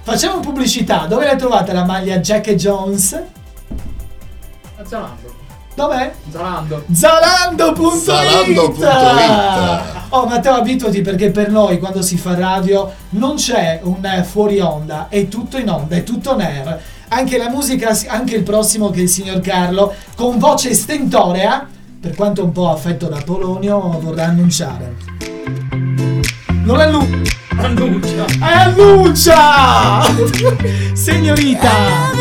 Facciamo 0.04 0.40
pubblicità. 0.40 1.06
Dove 1.08 1.26
l'hai 1.26 1.38
trovata 1.38 1.74
la 1.74 1.86
maglia 1.86 2.18
Jack 2.18 2.48
e 2.48 2.56
Jones? 2.56 3.14
A 4.78 4.86
Zalando. 4.86 5.40
Dov'è? 5.74 6.14
Zalando. 6.30 6.84
Zalando.it 6.92 8.04
Zalando.it. 8.04 10.00
Oh 10.10 10.26
Matteo 10.26 10.56
abituati 10.56 11.02
perché 11.02 11.32
per 11.32 11.50
noi 11.50 11.80
quando 11.80 12.02
si 12.02 12.18
fa 12.18 12.36
radio 12.36 12.92
non 13.12 13.36
c'è 13.36 13.80
un 13.84 14.06
eh, 14.06 14.24
fuori 14.24 14.60
onda, 14.60 15.08
è 15.08 15.30
tutto 15.30 15.58
in 15.58 15.70
onda, 15.70 15.96
è 15.96 16.04
tutto 16.04 16.32
air. 16.32 16.82
Anche 17.08 17.38
la 17.38 17.50
musica, 17.50 17.98
anche 18.08 18.36
il 18.36 18.44
prossimo 18.44 18.90
che 18.90 19.00
è 19.00 19.04
il 19.04 19.10
signor 19.10 19.40
Carlo, 19.40 19.94
con 20.16 20.38
voce 20.38 20.74
stentorea, 20.74 21.68
per 22.00 22.16
quanto 22.16 22.44
un 22.44 22.52
po' 22.52 22.70
affetto 22.70 23.08
da 23.08 23.22
Polonio, 23.24 24.00
vorrà 24.02 24.26
annunciare. 24.26 25.81
Non 26.64 26.80
annuncia! 26.80 27.32
Annuncia. 27.58 28.26
Annuncia! 28.40 30.02
Signorita! 30.94 32.21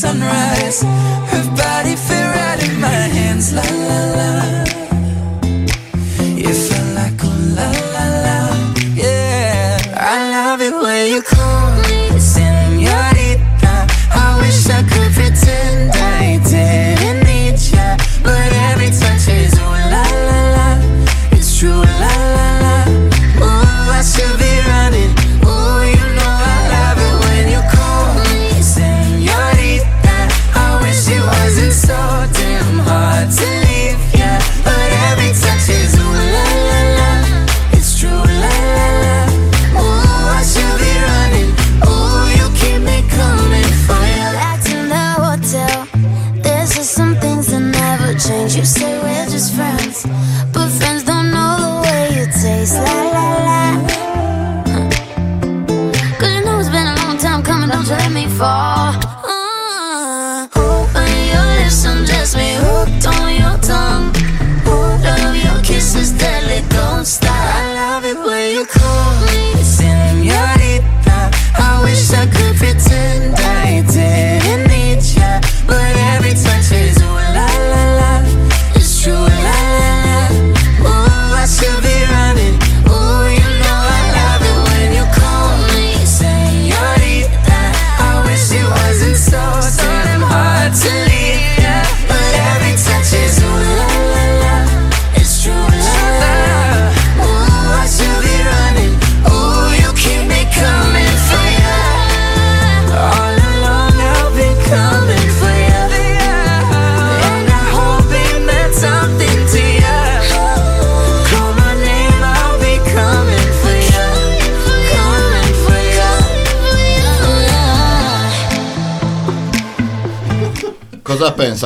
Sunrise. 0.00 0.80
Her 1.30 1.44
body 1.54 1.94
fit 1.94 2.24
right 2.36 2.60
in 2.66 2.80
my 2.80 3.02
hands, 3.16 3.52
la 3.52 3.79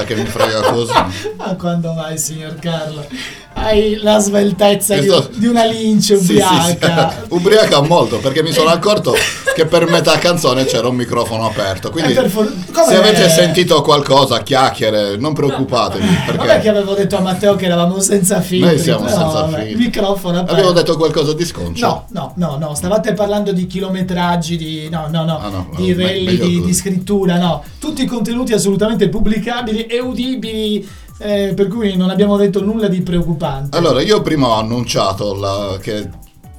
Che 0.04 0.14
mi 0.14 0.24
frega 0.26 0.60
così? 0.60 0.92
Ma 1.36 1.54
quando 1.56 1.92
mai, 1.94 2.18
signor 2.18 2.56
Carlo? 2.58 3.06
Hai 3.54 3.96
la 4.02 4.18
sveltezza 4.18 4.96
di, 4.96 5.06
Questo- 5.06 5.30
di 5.34 5.46
una 5.46 5.64
lince 5.64 6.16
Sì, 6.18 6.24
sì, 6.24 6.30
ubriaca. 6.32 7.10
sì. 7.10 7.16
Ubriaca 7.34 7.80
molto 7.82 8.18
perché 8.18 8.42
mi 8.42 8.52
sono 8.52 8.68
accorto 8.70 9.14
che 9.54 9.66
per 9.66 9.86
metà 9.88 10.18
canzone 10.18 10.64
c'era 10.64 10.88
un 10.88 10.96
microfono 10.96 11.46
aperto. 11.46 11.90
Quindi 11.90 12.12
Eh, 12.12 12.28
for- 12.28 12.52
se 12.86 12.96
avete 12.96 13.28
sentito 13.28 13.80
qualcosa, 13.82 14.42
chiacchiere, 14.42 15.16
non 15.16 15.32
preoccupatevi 15.32 16.04
Vabbè 16.06 16.36
che 16.36 16.46
perché 16.46 16.68
avevo 16.68 16.94
detto 16.94 17.16
a 17.16 17.20
Matteo 17.20 17.54
che 17.56 17.66
eravamo 17.66 18.00
senza 18.00 18.40
filtri. 18.40 18.68
noi 18.74 18.78
siamo 18.78 19.02
No, 19.04 19.08
senza 19.08 19.24
vabbè, 19.24 19.62
fili. 19.66 19.74
Microfono 19.76 20.36
aperto. 20.38 20.52
Abbiamo 20.52 20.72
detto 20.72 20.96
qualcosa 20.96 21.32
di 21.32 21.44
sconcio. 21.44 21.86
No, 21.86 22.04
no, 22.10 22.32
no, 22.36 22.56
no, 22.58 22.74
stavate 22.74 23.12
parlando 23.14 23.52
di 23.52 23.66
chilometraggi, 23.66 24.56
di, 24.56 24.88
no, 24.90 25.06
no, 25.10 25.24
no, 25.24 25.38
Ah, 25.38 25.48
no, 25.48 25.68
di 25.76 25.94
me- 25.94 26.06
rally, 26.06 26.38
di, 26.38 26.60
di 26.62 26.74
scrittura, 26.74 27.36
no. 27.38 27.62
Tutti 27.78 28.02
i 28.02 28.06
contenuti 28.06 28.52
assolutamente 28.52 29.08
pubblicabili 29.08 29.86
e 29.86 30.00
udibili, 30.00 30.86
eh, 31.18 31.52
per 31.54 31.68
cui 31.68 31.96
non 31.96 32.10
abbiamo 32.10 32.36
detto 32.36 32.62
nulla 32.62 32.88
di 32.88 33.00
preoccupante. 33.02 33.76
Allora, 33.76 34.00
io 34.02 34.20
prima 34.22 34.48
ho 34.48 34.54
annunciato 34.54 35.34
la- 35.34 35.78
che 35.80 36.08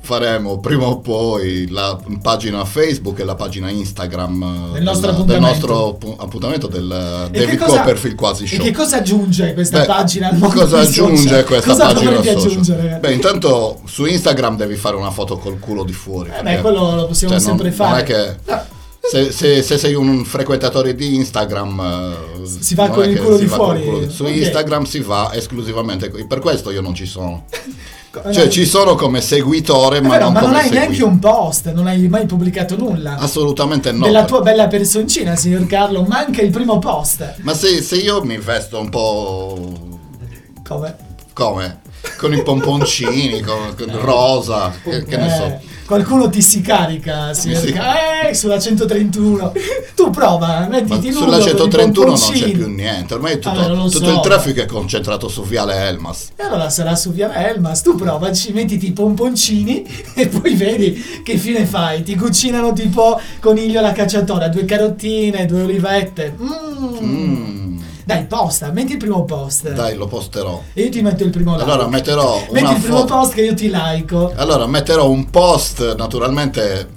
faremo 0.05 0.59
prima 0.59 0.85
o 0.85 0.99
poi 0.99 1.67
la 1.69 1.97
pagina 2.21 2.63
Facebook 2.63 3.19
e 3.19 3.23
la 3.25 3.35
pagina 3.35 3.69
Instagram 3.69 4.69
eh, 4.69 4.73
Del 4.75 4.83
nostro 4.83 5.07
del 5.11 5.15
appuntamento. 5.19 5.47
nostro 5.47 5.93
pu- 5.95 6.15
appuntamento 6.17 6.67
del 6.67 7.29
E 7.33 7.37
David 7.39 7.59
cosa- 7.59 7.77
Copperfield 7.79 8.15
quasi 8.15 8.43
E 8.43 8.47
show. 8.47 8.59
che 8.59 8.71
cosa 8.71 8.97
aggiunge 8.97 9.53
questa 9.53 9.79
Beh, 9.79 9.85
pagina 9.85 10.27
al 10.29 10.37
mondo 10.37 10.55
Cosa 10.61 10.79
aggiunge 10.79 11.43
questa 11.43 11.71
cosa 11.71 11.85
pagina 11.87 12.21
social? 12.23 12.97
Beh, 13.01 13.11
intanto 13.11 13.81
su 13.85 14.05
Instagram 14.05 14.55
devi 14.55 14.75
fare 14.75 14.95
una 14.95 15.11
foto 15.11 15.37
col 15.37 15.59
culo 15.59 15.83
di 15.83 15.93
fuori. 15.93 16.29
Eh 16.37 16.41
beh, 16.41 16.61
quello 16.61 16.95
lo 16.95 17.05
possiamo 17.07 17.33
cioè, 17.37 17.43
non- 17.45 17.57
sempre 17.57 17.67
non 17.69 17.75
fare. 17.75 18.01
è 18.01 18.03
che 18.03 18.73
se, 19.11 19.31
se- 19.31 19.61
se 19.61 19.77
sei 19.77 19.93
un 19.93 20.23
frequentatore 20.25 20.95
di 20.95 21.15
Instagram 21.15 21.79
eh, 22.43 22.47
Si 22.59 22.75
va 22.75 22.89
con 22.89 23.07
il 23.09 23.19
culo 23.19 23.37
di 23.37 23.47
fuori. 23.47 23.83
culo 23.83 24.09
Su 24.09 24.23
Ok. 24.23 24.35
Instagram 24.35 24.83
si 24.83 24.99
va 24.99 25.31
esclusivamente 25.33 26.09
per 26.27 26.39
questo 26.39 26.71
io 26.71 26.81
non 26.81 26.93
ci 26.95 27.05
sono. 27.05 27.45
Eh, 27.53 27.93
Cioè 28.33 28.47
ci 28.47 28.65
sono 28.65 28.95
come 28.95 29.19
seguitore 29.19 29.99
ma 29.99 30.09
vero, 30.11 30.23
non 30.25 30.33
ma 30.33 30.39
non 30.39 30.53
hai 30.55 30.69
neanche 30.69 30.95
seguito. 30.95 31.05
un 31.07 31.19
post, 31.19 31.71
non 31.73 31.85
hai 31.87 32.07
mai 32.07 32.25
pubblicato 32.25 32.77
nulla. 32.77 33.17
Assolutamente 33.17 33.91
no. 33.91 34.05
Della 34.05 34.23
tua 34.23 34.39
bella 34.41 34.67
personcina, 34.67 35.35
signor 35.35 35.65
Carlo, 35.67 36.03
manca 36.03 36.41
il 36.41 36.49
primo 36.49 36.79
post. 36.79 37.35
Ma 37.41 37.53
se, 37.53 37.81
se 37.81 37.97
io 37.97 38.23
mi 38.23 38.37
vesto 38.37 38.79
un 38.79 38.87
po' 38.89 39.97
Come? 40.65 40.95
come? 41.33 41.81
Con 42.17 42.33
i 42.33 42.41
pomponcini, 42.41 43.41
con, 43.41 43.75
con 43.77 43.99
rosa, 43.99 44.71
che, 44.83 45.03
che 45.03 45.17
ne 45.17 45.25
Eh, 45.25 45.29
so. 45.37 45.59
Qualcuno 45.85 46.29
ti 46.29 46.41
si 46.41 46.61
carica, 46.61 47.33
si- 47.33 47.51
Carlo. 47.51 48.29
Eh, 48.29 48.33
sulla 48.33 48.59
131. 48.59 49.53
Tu 49.95 50.09
prova, 50.09 50.61
Ma 50.61 50.67
mettiti 50.67 51.09
nudo 51.09 51.19
sulla 51.25 51.37
con 51.37 51.45
i 51.45 51.49
131 51.49 52.07
non 52.07 52.15
c'è 52.19 52.51
più 52.51 52.67
niente, 52.69 53.13
ormai 53.13 53.39
tutto, 53.39 53.67
non 53.67 53.77
lo 53.77 53.89
tutto 53.89 54.05
so. 54.05 54.11
il 54.11 54.19
traffico 54.21 54.61
è 54.61 54.65
concentrato 54.65 55.27
su 55.27 55.43
Viale 55.43 55.75
Elmas. 55.87 56.29
E 56.35 56.43
allora 56.43 56.69
sarà 56.71 56.95
su 56.95 57.11
Via 57.11 57.33
Elmas, 57.49 57.81
tu 57.83 57.95
provaci, 57.95 58.51
mettiti 58.51 58.87
i 58.87 58.91
pomponcini 58.93 59.85
e 60.15 60.27
poi 60.27 60.55
vedi 60.55 61.21
che 61.23 61.37
fine 61.37 61.65
fai. 61.65 62.01
Ti 62.03 62.15
cucinano 62.15 62.73
tipo 62.73 63.19
coniglio 63.39 63.77
alla 63.79 63.91
cacciatora, 63.91 64.47
due 64.49 64.65
carottine, 64.65 65.45
due 65.45 65.61
olivette. 65.63 66.35
Mm. 66.41 67.05
Mm, 67.05 67.74
Dai, 68.05 68.25
posta, 68.25 68.71
metti 68.71 68.91
il 68.93 68.97
primo 68.99 69.25
post. 69.25 69.71
dai, 69.73 69.95
lo 69.95 70.05
posterò. 70.07 70.61
E 70.73 70.83
io 70.83 70.89
ti 70.91 71.01
metto 71.01 71.23
il 71.23 71.31
primo 71.31 71.55
like. 71.57 71.63
Allora 71.69 71.87
metterò 71.87 72.39
Metti 72.51 72.63
una 72.63 72.75
il 72.75 72.79
primo 72.81 72.97
foto. 72.99 73.15
post 73.15 73.33
che 73.33 73.41
io 73.41 73.53
ti 73.55 73.69
like. 73.73 74.31
Allora 74.35 74.67
metterò 74.67 75.09
un 75.09 75.27
post 75.31 75.95
naturalmente 75.95 76.87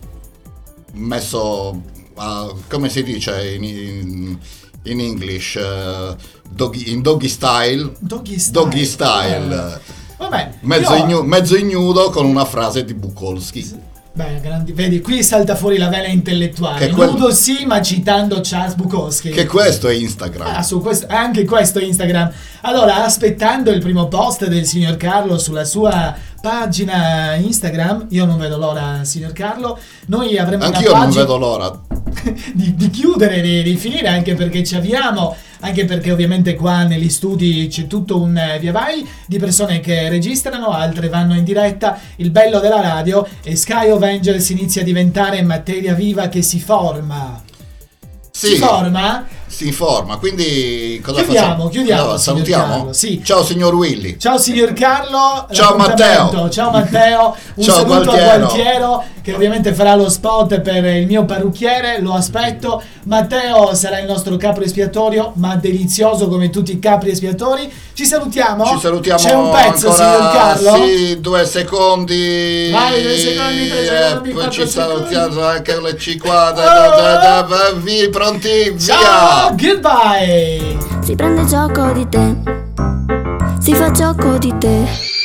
messo 0.92 1.80
a, 2.16 2.52
come 2.68 2.88
si 2.88 3.02
dice 3.02 3.54
in, 3.54 3.64
in, 3.64 4.38
in 4.84 5.00
English 5.00 5.56
eh, 5.56 6.14
doggy- 6.50 6.88
in 6.90 7.00
doggy 7.02 7.28
style. 7.28 7.92
Doggy 8.00 8.38
style. 8.38 8.64
Doggy 8.64 8.84
style. 8.84 9.54
Eh, 9.74 9.96
Vabbè, 10.18 10.50
Mezzo, 10.60 10.94
io- 10.94 11.04
ignu- 11.04 11.24
mezzo 11.24 11.56
ignudo 11.56 12.10
con 12.10 12.26
una 12.26 12.44
frase 12.44 12.84
di 12.84 12.92
Bukowski. 12.94 13.86
Beh, 14.18 14.40
grandi, 14.40 14.72
vedi, 14.72 15.00
qui 15.00 15.22
salta 15.22 15.54
fuori 15.54 15.78
la 15.78 15.86
vena 15.88 16.08
intellettuale. 16.08 16.88
Che 16.88 16.92
quel- 16.92 17.10
Nudo 17.10 17.30
sì, 17.30 17.64
ma 17.66 17.80
citando 17.80 18.40
Charles 18.42 18.74
Bukowski. 18.74 19.30
Che 19.30 19.46
questo 19.46 19.86
è 19.86 19.94
Instagram. 19.94 20.56
Ah, 20.56 20.62
su 20.64 20.80
questo, 20.80 21.06
anche 21.08 21.44
questo 21.44 21.78
è 21.78 21.84
Instagram. 21.84 22.28
Allora, 22.62 23.04
aspettando 23.04 23.70
il 23.70 23.78
primo 23.78 24.08
post 24.08 24.48
del 24.48 24.64
signor 24.66 24.96
Carlo 24.96 25.38
sulla 25.38 25.64
sua 25.64 26.16
pagina 26.42 27.36
Instagram, 27.36 28.06
io 28.10 28.24
non 28.24 28.38
vedo 28.38 28.56
l'ora, 28.56 29.04
signor 29.04 29.32
Carlo. 29.32 29.78
Noi 30.06 30.36
avremo 30.36 30.64
Anch'io 30.64 30.90
una 30.90 30.98
non 30.98 31.06
pagina 31.06 31.22
vedo 31.22 31.36
l'ora. 31.38 31.80
di, 32.54 32.74
di 32.74 32.90
chiudere, 32.90 33.40
di, 33.40 33.62
di 33.62 33.76
finire, 33.76 34.08
anche 34.08 34.34
perché 34.34 34.64
ci 34.64 34.74
avviamo, 34.76 35.36
anche 35.60 35.84
perché 35.84 36.12
ovviamente 36.12 36.54
qua 36.54 36.84
negli 36.84 37.08
studi 37.08 37.66
c'è 37.68 37.86
tutto 37.86 38.20
un 38.20 38.36
eh, 38.36 38.58
via 38.58 38.72
vai 38.72 39.06
di 39.26 39.38
persone 39.38 39.80
che 39.80 40.08
registrano, 40.08 40.68
altre 40.68 41.08
vanno 41.08 41.34
in 41.34 41.44
diretta. 41.44 41.98
Il 42.16 42.30
bello 42.30 42.60
della 42.60 42.80
radio 42.80 43.26
è 43.42 43.54
Sky 43.54 43.90
of 43.90 44.02
Angels 44.02 44.48
inizia 44.50 44.82
a 44.82 44.84
diventare 44.84 45.42
materia 45.42 45.94
viva 45.94 46.28
che 46.28 46.42
si 46.42 46.60
forma. 46.60 47.42
Sì. 48.30 48.48
Si 48.48 48.56
forma 48.56 49.26
si 49.48 49.66
informa. 49.66 50.18
Quindi 50.18 51.00
cosa 51.02 51.22
chiudiamo, 51.22 51.46
facciamo? 51.48 51.68
Chiudiamo, 51.68 52.02
allora, 52.02 52.18
salutiamo. 52.18 52.92
Sì. 52.92 53.22
Ciao 53.24 53.42
signor 53.42 53.74
Willy. 53.74 54.16
Ciao 54.18 54.38
signor 54.38 54.72
Carlo. 54.72 55.46
Ciao 55.50 55.76
Matteo. 55.76 56.48
Ciao 56.50 56.70
Matteo. 56.70 57.34
Un 57.56 57.64
Ciao, 57.64 57.74
saluto 57.74 58.04
Gualtiero. 58.04 58.30
a 58.30 58.36
Gualtiero 58.38 59.04
che 59.28 59.34
ovviamente 59.34 59.74
farà 59.74 59.94
lo 59.94 60.08
spot 60.08 60.60
per 60.60 60.84
il 60.86 61.06
mio 61.06 61.26
parrucchiere, 61.26 62.00
lo 62.00 62.14
aspetto. 62.14 62.82
Matteo 63.04 63.74
sarà 63.74 63.98
il 63.98 64.06
nostro 64.06 64.36
capro 64.38 64.64
espiatorio, 64.64 65.32
ma 65.36 65.54
delizioso 65.56 66.28
come 66.28 66.48
tutti 66.48 66.72
i 66.72 66.78
capri 66.78 67.10
espiatori. 67.10 67.70
Ci 67.92 68.06
salutiamo. 68.06 68.64
Ci 68.64 68.78
salutiamo. 68.80 69.18
C'è 69.18 69.34
un 69.34 69.50
pezzo, 69.50 69.90
ancora, 69.90 70.16
signor 70.16 70.32
Carlo. 70.32 70.86
Sì, 70.86 71.20
due 71.20 71.44
secondi. 71.44 72.70
Vai, 72.72 73.02
due 73.02 73.18
secondi, 73.18 73.68
tre 73.68 73.84
secondi. 73.84 74.30
Eh, 74.30 74.32
poi 74.32 74.50
ci 74.50 74.66
salutiamo 74.66 75.44
anche 75.44 75.80
le 75.80 75.98
50. 75.98 76.48
Oh. 76.48 76.52
Da, 76.54 77.18
da, 77.20 77.42
da, 77.42 78.08
pronti, 78.10 78.78
Ciao. 78.78 78.98
via. 78.98 79.37
Oh, 79.40 79.54
goodbye! 79.54 80.76
Si 81.00 81.14
prende 81.14 81.44
gioco 81.44 81.92
di 81.92 82.08
te, 82.08 82.34
si 83.60 83.72
fa 83.72 83.92
gioco 83.92 84.36
di 84.36 84.52
te. 84.58 85.17